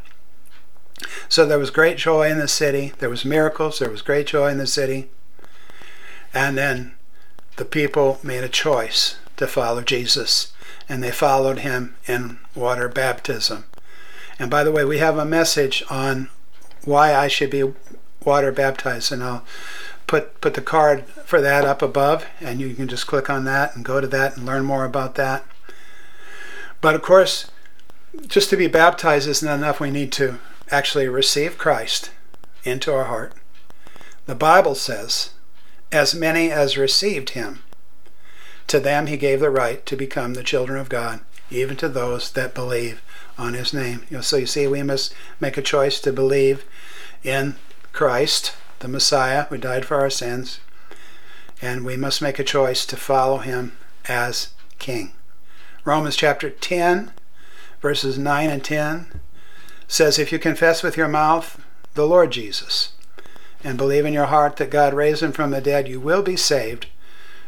So 1.29 1.45
there 1.45 1.59
was 1.59 1.69
great 1.69 1.97
joy 1.97 2.29
in 2.29 2.39
the 2.39 2.47
city. 2.47 2.93
There 2.99 3.09
was 3.09 3.25
miracles. 3.25 3.79
There 3.79 3.89
was 3.89 4.01
great 4.01 4.27
joy 4.27 4.49
in 4.49 4.57
the 4.57 4.67
city. 4.67 5.09
And 6.33 6.57
then 6.57 6.93
the 7.57 7.65
people 7.65 8.19
made 8.23 8.43
a 8.43 8.49
choice 8.49 9.17
to 9.37 9.47
follow 9.47 9.81
Jesus, 9.81 10.53
and 10.87 11.03
they 11.03 11.11
followed 11.11 11.59
him 11.59 11.95
in 12.07 12.39
water 12.55 12.87
baptism. 12.87 13.65
And 14.39 14.49
by 14.49 14.63
the 14.63 14.71
way, 14.71 14.85
we 14.85 14.99
have 14.99 15.17
a 15.17 15.25
message 15.25 15.83
on 15.89 16.29
why 16.85 17.13
I 17.13 17.27
should 17.27 17.49
be 17.49 17.73
water 18.23 18.51
baptized, 18.51 19.11
and 19.11 19.23
I'll 19.23 19.43
put 20.07 20.39
put 20.41 20.53
the 20.53 20.61
card 20.61 21.05
for 21.25 21.41
that 21.41 21.65
up 21.65 21.81
above, 21.81 22.25
and 22.39 22.59
you 22.59 22.73
can 22.73 22.87
just 22.87 23.07
click 23.07 23.29
on 23.29 23.45
that 23.45 23.75
and 23.75 23.85
go 23.85 24.01
to 24.01 24.07
that 24.07 24.37
and 24.37 24.45
learn 24.45 24.63
more 24.63 24.85
about 24.85 25.15
that. 25.15 25.45
But 26.81 26.95
of 26.95 27.01
course, 27.01 27.51
just 28.27 28.49
to 28.49 28.57
be 28.57 28.67
baptized 28.67 29.27
isn't 29.27 29.47
enough. 29.47 29.79
We 29.79 29.91
need 29.91 30.11
to 30.13 30.39
actually 30.71 31.07
receive 31.07 31.57
Christ 31.57 32.11
into 32.63 32.93
our 32.93 33.05
heart. 33.05 33.33
The 34.25 34.35
Bible 34.35 34.75
says, 34.75 35.31
as 35.91 36.15
many 36.15 36.49
as 36.51 36.77
received 36.77 37.31
him, 37.31 37.63
to 38.67 38.79
them 38.79 39.07
he 39.07 39.17
gave 39.17 39.41
the 39.41 39.49
right 39.49 39.85
to 39.85 39.95
become 39.97 40.33
the 40.33 40.43
children 40.43 40.79
of 40.79 40.87
God, 40.87 41.19
even 41.49 41.75
to 41.77 41.89
those 41.89 42.31
that 42.31 42.55
believe 42.55 43.01
on 43.37 43.53
his 43.53 43.73
name. 43.73 44.05
So 44.21 44.37
you 44.37 44.45
see, 44.45 44.67
we 44.67 44.83
must 44.83 45.13
make 45.39 45.57
a 45.57 45.61
choice 45.61 45.99
to 46.01 46.13
believe 46.13 46.63
in 47.23 47.55
Christ, 47.91 48.55
the 48.79 48.87
Messiah 48.87 49.43
who 49.45 49.57
died 49.57 49.85
for 49.85 49.97
our 49.99 50.09
sins, 50.09 50.61
and 51.61 51.83
we 51.83 51.97
must 51.97 52.21
make 52.21 52.39
a 52.39 52.43
choice 52.43 52.85
to 52.85 52.95
follow 52.95 53.39
him 53.39 53.75
as 54.07 54.49
king. 54.79 55.11
Romans 55.83 56.15
chapter 56.15 56.49
10, 56.49 57.11
verses 57.81 58.17
9 58.17 58.49
and 58.49 58.63
10 58.63 59.19
says, 59.91 60.17
If 60.17 60.31
you 60.31 60.39
confess 60.39 60.81
with 60.81 60.95
your 60.95 61.09
mouth 61.09 61.61
the 61.95 62.07
Lord 62.07 62.31
Jesus 62.31 62.93
and 63.61 63.77
believe 63.77 64.05
in 64.05 64.13
your 64.13 64.27
heart 64.27 64.55
that 64.55 64.69
God 64.69 64.93
raised 64.93 65.21
him 65.21 65.33
from 65.33 65.51
the 65.51 65.59
dead, 65.59 65.89
you 65.89 65.99
will 65.99 66.21
be 66.21 66.37
saved. 66.37 66.87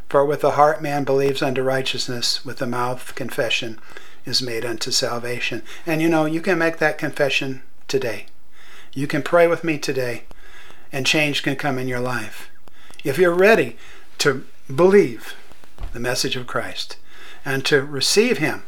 For 0.10 0.26
with 0.26 0.42
the 0.42 0.52
heart 0.52 0.82
man 0.82 1.06
believes 1.06 1.42
unto 1.42 1.62
righteousness, 1.62 2.44
with 2.44 2.58
the 2.58 2.68
mouth 2.68 3.16
confession 3.16 3.80
is 4.26 4.42
made 4.42 4.66
unto 4.66 4.92
salvation. 4.92 5.64
And 5.86 6.02
you 6.02 6.10
know, 6.10 6.26
you 6.26 6.42
can 6.42 6.58
make 6.58 6.80
that 6.80 6.98
confession 6.98 7.64
today. 7.88 8.26
You 8.94 9.08
can 9.08 9.24
pray 9.24 9.48
with 9.48 9.64
me 9.64 9.78
today, 9.78 10.26
and 10.92 11.06
change 11.06 11.44
can 11.44 11.56
come 11.56 11.80
in 11.80 11.88
your 11.88 12.02
life. 12.02 12.50
If 13.06 13.18
you're 13.18 13.34
ready 13.34 13.78
to 14.18 14.46
believe 14.74 15.34
the 15.94 16.00
message 16.02 16.36
of 16.36 16.46
Christ 16.46 16.98
and 17.46 17.64
to 17.66 17.84
receive 17.84 18.40
Him 18.40 18.64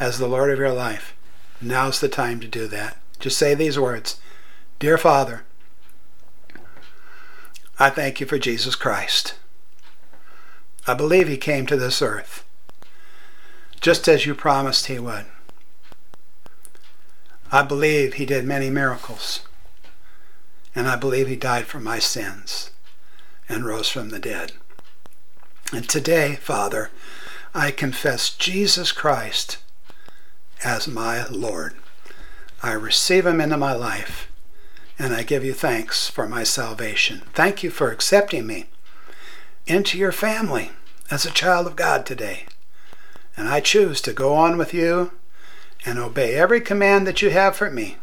as 0.00 0.18
the 0.18 0.26
Lord 0.26 0.50
of 0.50 0.58
your 0.58 0.72
life, 0.72 1.14
now's 1.60 2.00
the 2.00 2.08
time 2.08 2.40
to 2.40 2.48
do 2.48 2.66
that. 2.68 2.96
Just 3.22 3.38
say 3.38 3.54
these 3.54 3.78
words 3.78 4.20
Dear 4.80 4.98
Father, 4.98 5.44
I 7.78 7.88
thank 7.88 8.20
you 8.20 8.26
for 8.26 8.36
Jesus 8.36 8.74
Christ. 8.74 9.36
I 10.88 10.94
believe 10.94 11.28
he 11.28 11.36
came 11.36 11.64
to 11.66 11.76
this 11.76 12.02
earth 12.02 12.44
just 13.80 14.08
as 14.08 14.26
you 14.26 14.34
promised 14.34 14.86
he 14.86 14.98
would. 14.98 15.26
I 17.50 17.62
believe 17.62 18.14
he 18.14 18.26
did 18.26 18.44
many 18.44 18.70
miracles, 18.70 19.40
and 20.74 20.88
I 20.88 20.96
believe 20.96 21.28
he 21.28 21.36
died 21.36 21.66
for 21.66 21.78
my 21.78 22.00
sins 22.00 22.70
and 23.48 23.64
rose 23.64 23.88
from 23.88 24.10
the 24.10 24.18
dead. 24.18 24.52
And 25.72 25.88
today, 25.88 26.36
Father, 26.36 26.90
I 27.54 27.70
confess 27.70 28.30
Jesus 28.30 28.90
Christ 28.90 29.58
as 30.64 30.88
my 30.88 31.26
Lord. 31.28 31.74
I 32.62 32.72
receive 32.72 33.26
him 33.26 33.40
into 33.40 33.56
my 33.56 33.72
life, 33.72 34.30
and 34.96 35.12
I 35.12 35.24
give 35.24 35.44
you 35.44 35.52
thanks 35.52 36.08
for 36.08 36.28
my 36.28 36.44
salvation. 36.44 37.22
Thank 37.34 37.64
you 37.64 37.70
for 37.70 37.90
accepting 37.90 38.46
me 38.46 38.66
into 39.66 39.98
your 39.98 40.12
family 40.12 40.70
as 41.10 41.26
a 41.26 41.32
child 41.32 41.66
of 41.66 41.74
God 41.74 42.06
today. 42.06 42.46
And 43.36 43.48
I 43.48 43.60
choose 43.60 44.00
to 44.02 44.12
go 44.12 44.34
on 44.34 44.56
with 44.56 44.72
you 44.72 45.10
and 45.84 45.98
obey 45.98 46.34
every 46.34 46.60
command 46.60 47.04
that 47.06 47.20
you 47.20 47.30
have 47.30 47.56
for 47.56 47.70
me. 47.70 47.96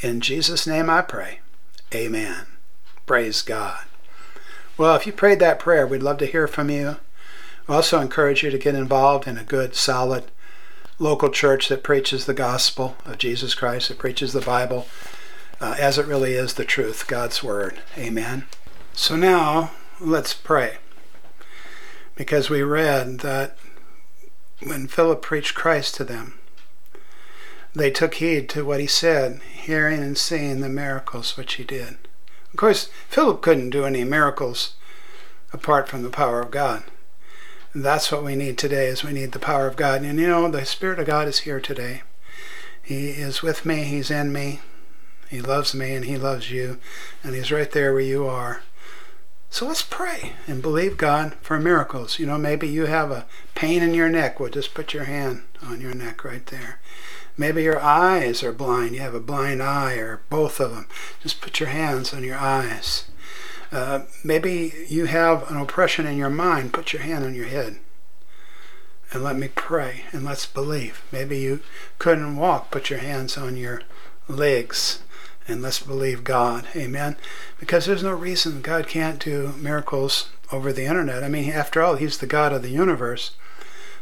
In 0.00 0.20
Jesus' 0.20 0.66
name 0.66 0.88
I 0.88 1.02
pray. 1.02 1.40
Amen. 1.94 2.46
Praise 3.04 3.42
God. 3.42 3.84
Well, 4.78 4.96
if 4.96 5.06
you 5.06 5.12
prayed 5.12 5.40
that 5.40 5.58
prayer, 5.58 5.86
we'd 5.86 6.02
love 6.02 6.16
to 6.18 6.26
hear 6.26 6.46
from 6.46 6.70
you. 6.70 6.96
We 7.66 7.74
also 7.74 8.00
encourage 8.00 8.42
you 8.42 8.50
to 8.50 8.58
get 8.58 8.74
involved 8.74 9.26
in 9.26 9.36
a 9.36 9.44
good, 9.44 9.74
solid 9.74 10.24
local 11.00 11.30
church 11.30 11.68
that 11.68 11.82
preaches 11.82 12.26
the 12.26 12.34
gospel 12.34 12.96
of 13.04 13.18
Jesus 13.18 13.54
Christ, 13.54 13.88
that 13.88 13.98
preaches 13.98 14.32
the 14.32 14.40
Bible 14.40 14.86
uh, 15.60 15.74
as 15.78 15.98
it 15.98 16.06
really 16.06 16.34
is 16.34 16.54
the 16.54 16.64
truth, 16.64 17.06
God's 17.08 17.42
Word. 17.42 17.80
Amen. 17.98 18.44
So 18.92 19.16
now 19.16 19.72
let's 19.98 20.34
pray. 20.34 20.76
Because 22.14 22.50
we 22.50 22.62
read 22.62 23.20
that 23.20 23.56
when 24.62 24.86
Philip 24.86 25.22
preached 25.22 25.54
Christ 25.54 25.94
to 25.96 26.04
them, 26.04 26.34
they 27.74 27.90
took 27.90 28.14
heed 28.14 28.48
to 28.50 28.64
what 28.64 28.80
he 28.80 28.86
said, 28.86 29.40
hearing 29.42 30.02
and 30.02 30.18
seeing 30.18 30.60
the 30.60 30.68
miracles 30.68 31.36
which 31.36 31.54
he 31.54 31.64
did. 31.64 31.96
Of 32.52 32.56
course, 32.56 32.90
Philip 33.08 33.40
couldn't 33.40 33.70
do 33.70 33.84
any 33.84 34.04
miracles 34.04 34.74
apart 35.52 35.88
from 35.88 36.02
the 36.02 36.10
power 36.10 36.40
of 36.40 36.50
God. 36.50 36.82
That's 37.74 38.10
what 38.10 38.24
we 38.24 38.34
need 38.34 38.58
today 38.58 38.86
is 38.88 39.04
we 39.04 39.12
need 39.12 39.30
the 39.30 39.38
power 39.38 39.68
of 39.68 39.76
God. 39.76 40.02
And 40.02 40.18
you 40.18 40.26
know, 40.26 40.50
the 40.50 40.64
Spirit 40.66 40.98
of 40.98 41.06
God 41.06 41.28
is 41.28 41.40
here 41.40 41.60
today. 41.60 42.02
He 42.82 43.10
is 43.10 43.42
with 43.42 43.64
me, 43.64 43.84
He's 43.84 44.10
in 44.10 44.32
me. 44.32 44.60
He 45.28 45.40
loves 45.40 45.72
me 45.74 45.94
and 45.94 46.04
He 46.04 46.16
loves 46.16 46.50
you. 46.50 46.78
And 47.22 47.34
He's 47.34 47.52
right 47.52 47.70
there 47.70 47.92
where 47.92 48.02
you 48.02 48.26
are. 48.26 48.62
So 49.50 49.66
let's 49.66 49.82
pray 49.82 50.32
and 50.48 50.62
believe 50.62 50.96
God 50.96 51.34
for 51.42 51.60
miracles. 51.60 52.18
You 52.18 52.26
know, 52.26 52.38
maybe 52.38 52.66
you 52.68 52.86
have 52.86 53.12
a 53.12 53.26
pain 53.54 53.82
in 53.82 53.94
your 53.94 54.08
neck. 54.08 54.40
Well, 54.40 54.50
just 54.50 54.74
put 54.74 54.94
your 54.94 55.04
hand 55.04 55.42
on 55.62 55.80
your 55.80 55.94
neck 55.94 56.24
right 56.24 56.46
there. 56.46 56.80
Maybe 57.36 57.62
your 57.62 57.80
eyes 57.80 58.42
are 58.42 58.52
blind. 58.52 58.94
You 58.94 59.00
have 59.00 59.14
a 59.14 59.20
blind 59.20 59.62
eye 59.62 59.94
or 59.94 60.22
both 60.28 60.60
of 60.60 60.72
them. 60.72 60.86
Just 61.22 61.40
put 61.40 61.60
your 61.60 61.68
hands 61.68 62.12
on 62.12 62.24
your 62.24 62.36
eyes. 62.36 63.09
Uh, 63.72 64.00
maybe 64.24 64.72
you 64.88 65.04
have 65.06 65.48
an 65.50 65.56
oppression 65.56 66.06
in 66.06 66.16
your 66.16 66.30
mind. 66.30 66.72
Put 66.72 66.92
your 66.92 67.02
hand 67.02 67.24
on 67.24 67.34
your 67.34 67.46
head 67.46 67.78
and 69.12 69.22
let 69.22 69.36
me 69.36 69.48
pray 69.48 70.02
and 70.12 70.24
let's 70.24 70.46
believe. 70.46 71.02
Maybe 71.12 71.38
you 71.38 71.60
couldn't 71.98 72.36
walk. 72.36 72.70
Put 72.70 72.90
your 72.90 72.98
hands 73.00 73.36
on 73.36 73.56
your 73.56 73.82
legs 74.28 75.02
and 75.48 75.62
let's 75.62 75.80
believe 75.80 76.24
God. 76.24 76.66
Amen. 76.76 77.16
Because 77.58 77.86
there's 77.86 78.02
no 78.02 78.12
reason 78.12 78.62
God 78.62 78.86
can't 78.86 79.22
do 79.22 79.54
miracles 79.58 80.30
over 80.52 80.72
the 80.72 80.84
internet. 80.84 81.24
I 81.24 81.28
mean, 81.28 81.50
after 81.50 81.82
all, 81.82 81.96
He's 81.96 82.18
the 82.18 82.26
God 82.26 82.52
of 82.52 82.62
the 82.62 82.70
universe. 82.70 83.32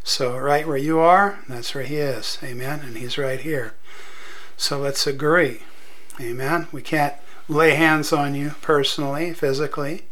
So, 0.05 0.39
right 0.39 0.67
where 0.67 0.77
you 0.79 0.99
are, 0.99 1.41
that's 1.49 1.75
where 1.75 1.85
He 1.85 1.97
is. 1.97 2.39
Amen. 2.43 2.81
And 2.81 2.97
He's 2.97 3.19
right 3.19 3.41
here. 3.41 3.75
So 4.57 4.79
let's 4.79 5.07
agree. 5.07 5.63
Amen. 6.21 6.67
We 6.73 6.83
can't 6.83 7.15
lay 7.49 7.75
hands 7.75 8.13
on 8.13 8.35
you 8.35 8.55
personally, 8.61 9.33
physically, 9.33 10.05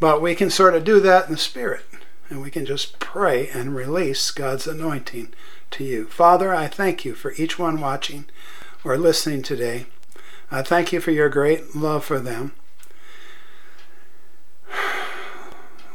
but 0.00 0.22
we 0.22 0.34
can 0.34 0.50
sort 0.50 0.74
of 0.74 0.84
do 0.84 1.00
that 1.00 1.26
in 1.26 1.32
the 1.32 1.38
Spirit. 1.38 1.84
And 2.28 2.40
we 2.40 2.50
can 2.50 2.64
just 2.64 2.98
pray 2.98 3.48
and 3.48 3.74
release 3.74 4.30
God's 4.30 4.66
anointing 4.66 5.34
to 5.72 5.84
you. 5.84 6.06
Father, 6.06 6.54
I 6.54 6.66
thank 6.66 7.04
you 7.04 7.14
for 7.14 7.34
each 7.36 7.58
one 7.58 7.80
watching 7.80 8.24
or 8.84 8.96
listening 8.96 9.42
today. 9.42 9.86
I 10.50 10.62
thank 10.62 10.92
you 10.92 11.00
for 11.00 11.10
your 11.10 11.28
great 11.28 11.74
love 11.74 12.04
for 12.04 12.18
them. 12.18 12.52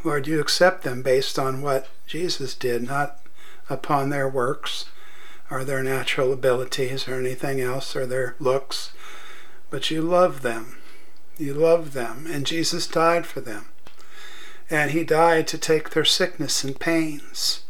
Lord, 0.04 0.28
you 0.28 0.40
accept 0.40 0.84
them 0.84 1.02
based 1.02 1.40
on 1.40 1.62
what 1.62 1.88
Jesus 2.06 2.54
did, 2.54 2.84
not 2.84 3.20
upon 3.70 4.10
their 4.10 4.30
works 4.30 4.86
or 5.50 5.64
their 5.64 5.84
natural 5.84 6.34
abilities 6.34 7.08
or 7.08 7.16
anything 7.16 7.62
else 7.62 7.96
or 7.96 8.06
their 8.06 8.36
looks. 8.40 8.92
But 9.70 9.92
you 9.92 10.02
love 10.02 10.42
them. 10.42 10.78
You 11.38 11.54
love 11.54 11.94
them. 11.94 12.26
And 12.30 12.46
Jesus 12.46 12.88
died 12.88 13.26
for 13.26 13.42
them. 13.42 13.66
And 14.70 14.92
he 14.92 15.04
died 15.04 15.48
to 15.48 15.58
take 15.58 15.92
their 15.92 16.06
sickness 16.06 16.64
and 16.64 16.80
pains. 16.80 17.62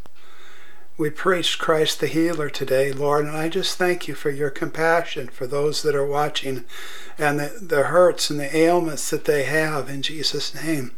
We 0.98 1.12
preached 1.12 1.60
Christ 1.60 2.00
the 2.00 2.08
healer 2.08 2.50
today, 2.50 2.92
Lord, 2.92 3.26
and 3.26 3.38
I 3.38 3.50
just 3.50 3.78
thank 3.78 4.08
you 4.08 4.16
for 4.16 4.32
your 4.32 4.50
compassion 4.50 5.28
for 5.28 5.46
those 5.46 5.84
that 5.84 5.94
are 5.94 6.04
watching 6.04 6.66
and 7.20 7.40
the, 7.40 7.60
the 7.62 7.84
hurts 7.84 8.32
and 8.32 8.40
the 8.40 8.58
ailments 8.58 9.12
that 9.12 9.26
they 9.26 9.44
have 9.44 9.90
in 9.92 10.02
Jesus' 10.02 10.56
name. 10.56 10.94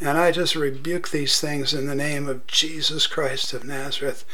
And 0.00 0.18
I 0.18 0.32
just 0.32 0.56
rebuke 0.56 1.10
these 1.10 1.40
things 1.40 1.72
in 1.72 1.86
the 1.86 1.94
name 1.94 2.28
of 2.28 2.48
Jesus 2.48 3.06
Christ 3.06 3.52
of 3.52 3.62
Nazareth. 3.62 4.24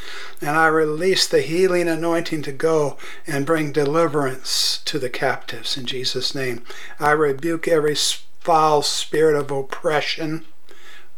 And 0.40 0.56
I 0.56 0.68
release 0.68 1.26
the 1.26 1.42
healing 1.42 1.86
anointing 1.86 2.40
to 2.44 2.52
go 2.52 2.96
and 3.26 3.44
bring 3.44 3.72
deliverance 3.72 4.80
to 4.86 4.98
the 4.98 5.10
captives 5.10 5.76
in 5.76 5.84
Jesus' 5.84 6.34
name. 6.34 6.62
I 6.98 7.10
rebuke 7.10 7.68
every 7.68 7.96
foul 8.40 8.80
spirit 8.80 9.36
of 9.36 9.50
oppression 9.50 10.46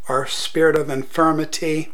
or 0.09 0.27
spirit 0.27 0.75
of 0.75 0.91
infirmity 0.91 1.93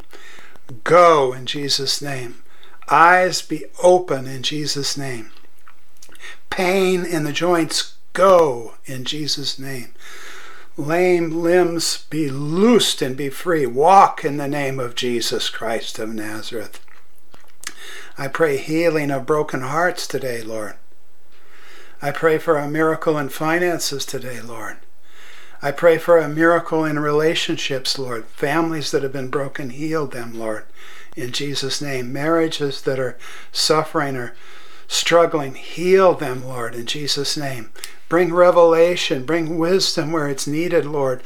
Go 0.84 1.32
in 1.32 1.46
Jesus' 1.46 2.02
name. 2.02 2.42
Eyes 2.90 3.42
be 3.42 3.64
open 3.82 4.26
in 4.26 4.42
Jesus' 4.42 4.96
name. 4.96 5.30
Pain 6.50 7.04
in 7.04 7.24
the 7.24 7.32
joints, 7.32 7.94
go 8.12 8.74
in 8.84 9.04
Jesus' 9.04 9.58
name. 9.58 9.94
Lame 10.76 11.42
limbs 11.42 12.06
be 12.08 12.30
loosed 12.30 13.02
and 13.02 13.16
be 13.16 13.28
free. 13.28 13.66
Walk 13.66 14.24
in 14.24 14.36
the 14.36 14.48
name 14.48 14.78
of 14.78 14.94
Jesus 14.94 15.50
Christ 15.50 15.98
of 15.98 16.10
Nazareth. 16.10 16.80
I 18.16 18.28
pray 18.28 18.56
healing 18.58 19.10
of 19.10 19.26
broken 19.26 19.62
hearts 19.62 20.06
today, 20.06 20.42
Lord. 20.42 20.74
I 22.00 22.10
pray 22.10 22.38
for 22.38 22.58
a 22.58 22.68
miracle 22.68 23.18
in 23.18 23.28
finances 23.28 24.04
today, 24.04 24.40
Lord. 24.40 24.78
I 25.60 25.72
pray 25.72 25.98
for 25.98 26.18
a 26.18 26.28
miracle 26.28 26.84
in 26.84 27.00
relationships, 27.00 27.98
Lord. 27.98 28.26
Families 28.26 28.92
that 28.92 29.02
have 29.02 29.12
been 29.12 29.28
broken, 29.28 29.70
heal 29.70 30.06
them, 30.06 30.38
Lord. 30.38 30.64
In 31.16 31.32
Jesus' 31.32 31.82
name. 31.82 32.12
Marriages 32.12 32.82
that 32.82 33.00
are 33.00 33.18
suffering 33.50 34.16
or 34.16 34.34
struggling, 34.86 35.54
heal 35.54 36.14
them, 36.14 36.44
Lord. 36.44 36.76
In 36.76 36.86
Jesus' 36.86 37.36
name. 37.36 37.70
Bring 38.08 38.32
revelation, 38.32 39.24
bring 39.24 39.58
wisdom 39.58 40.12
where 40.12 40.28
it's 40.28 40.46
needed, 40.46 40.86
Lord. 40.86 41.22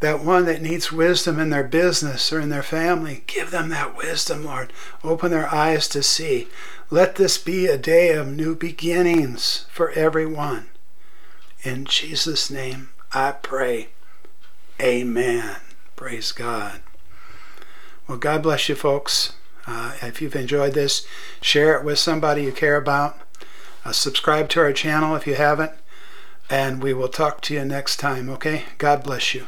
That 0.00 0.22
one 0.22 0.44
that 0.44 0.60
needs 0.60 0.92
wisdom 0.92 1.40
in 1.40 1.48
their 1.48 1.64
business 1.64 2.30
or 2.32 2.40
in 2.40 2.50
their 2.50 2.62
family, 2.62 3.24
give 3.26 3.50
them 3.50 3.70
that 3.70 3.96
wisdom, 3.96 4.44
Lord. 4.44 4.74
Open 5.02 5.30
their 5.30 5.52
eyes 5.52 5.88
to 5.88 6.02
see. 6.02 6.48
Let 6.90 7.16
this 7.16 7.38
be 7.38 7.66
a 7.66 7.78
day 7.78 8.12
of 8.12 8.28
new 8.28 8.54
beginnings 8.54 9.64
for 9.70 9.90
everyone. 9.92 10.66
In 11.62 11.86
Jesus' 11.86 12.50
name. 12.50 12.90
I 13.14 13.30
pray. 13.30 13.88
Amen. 14.80 15.56
Praise 15.94 16.32
God. 16.32 16.80
Well, 18.08 18.18
God 18.18 18.42
bless 18.42 18.68
you, 18.68 18.74
folks. 18.74 19.34
Uh, 19.66 19.94
if 20.02 20.20
you've 20.20 20.34
enjoyed 20.34 20.74
this, 20.74 21.06
share 21.40 21.78
it 21.78 21.84
with 21.84 21.98
somebody 21.98 22.42
you 22.42 22.52
care 22.52 22.76
about. 22.76 23.18
Uh, 23.84 23.92
subscribe 23.92 24.48
to 24.50 24.60
our 24.60 24.72
channel 24.72 25.14
if 25.14 25.26
you 25.26 25.36
haven't. 25.36 25.72
And 26.50 26.82
we 26.82 26.92
will 26.92 27.08
talk 27.08 27.40
to 27.42 27.54
you 27.54 27.64
next 27.64 27.98
time, 27.98 28.28
okay? 28.28 28.64
God 28.78 29.04
bless 29.04 29.32
you. 29.32 29.46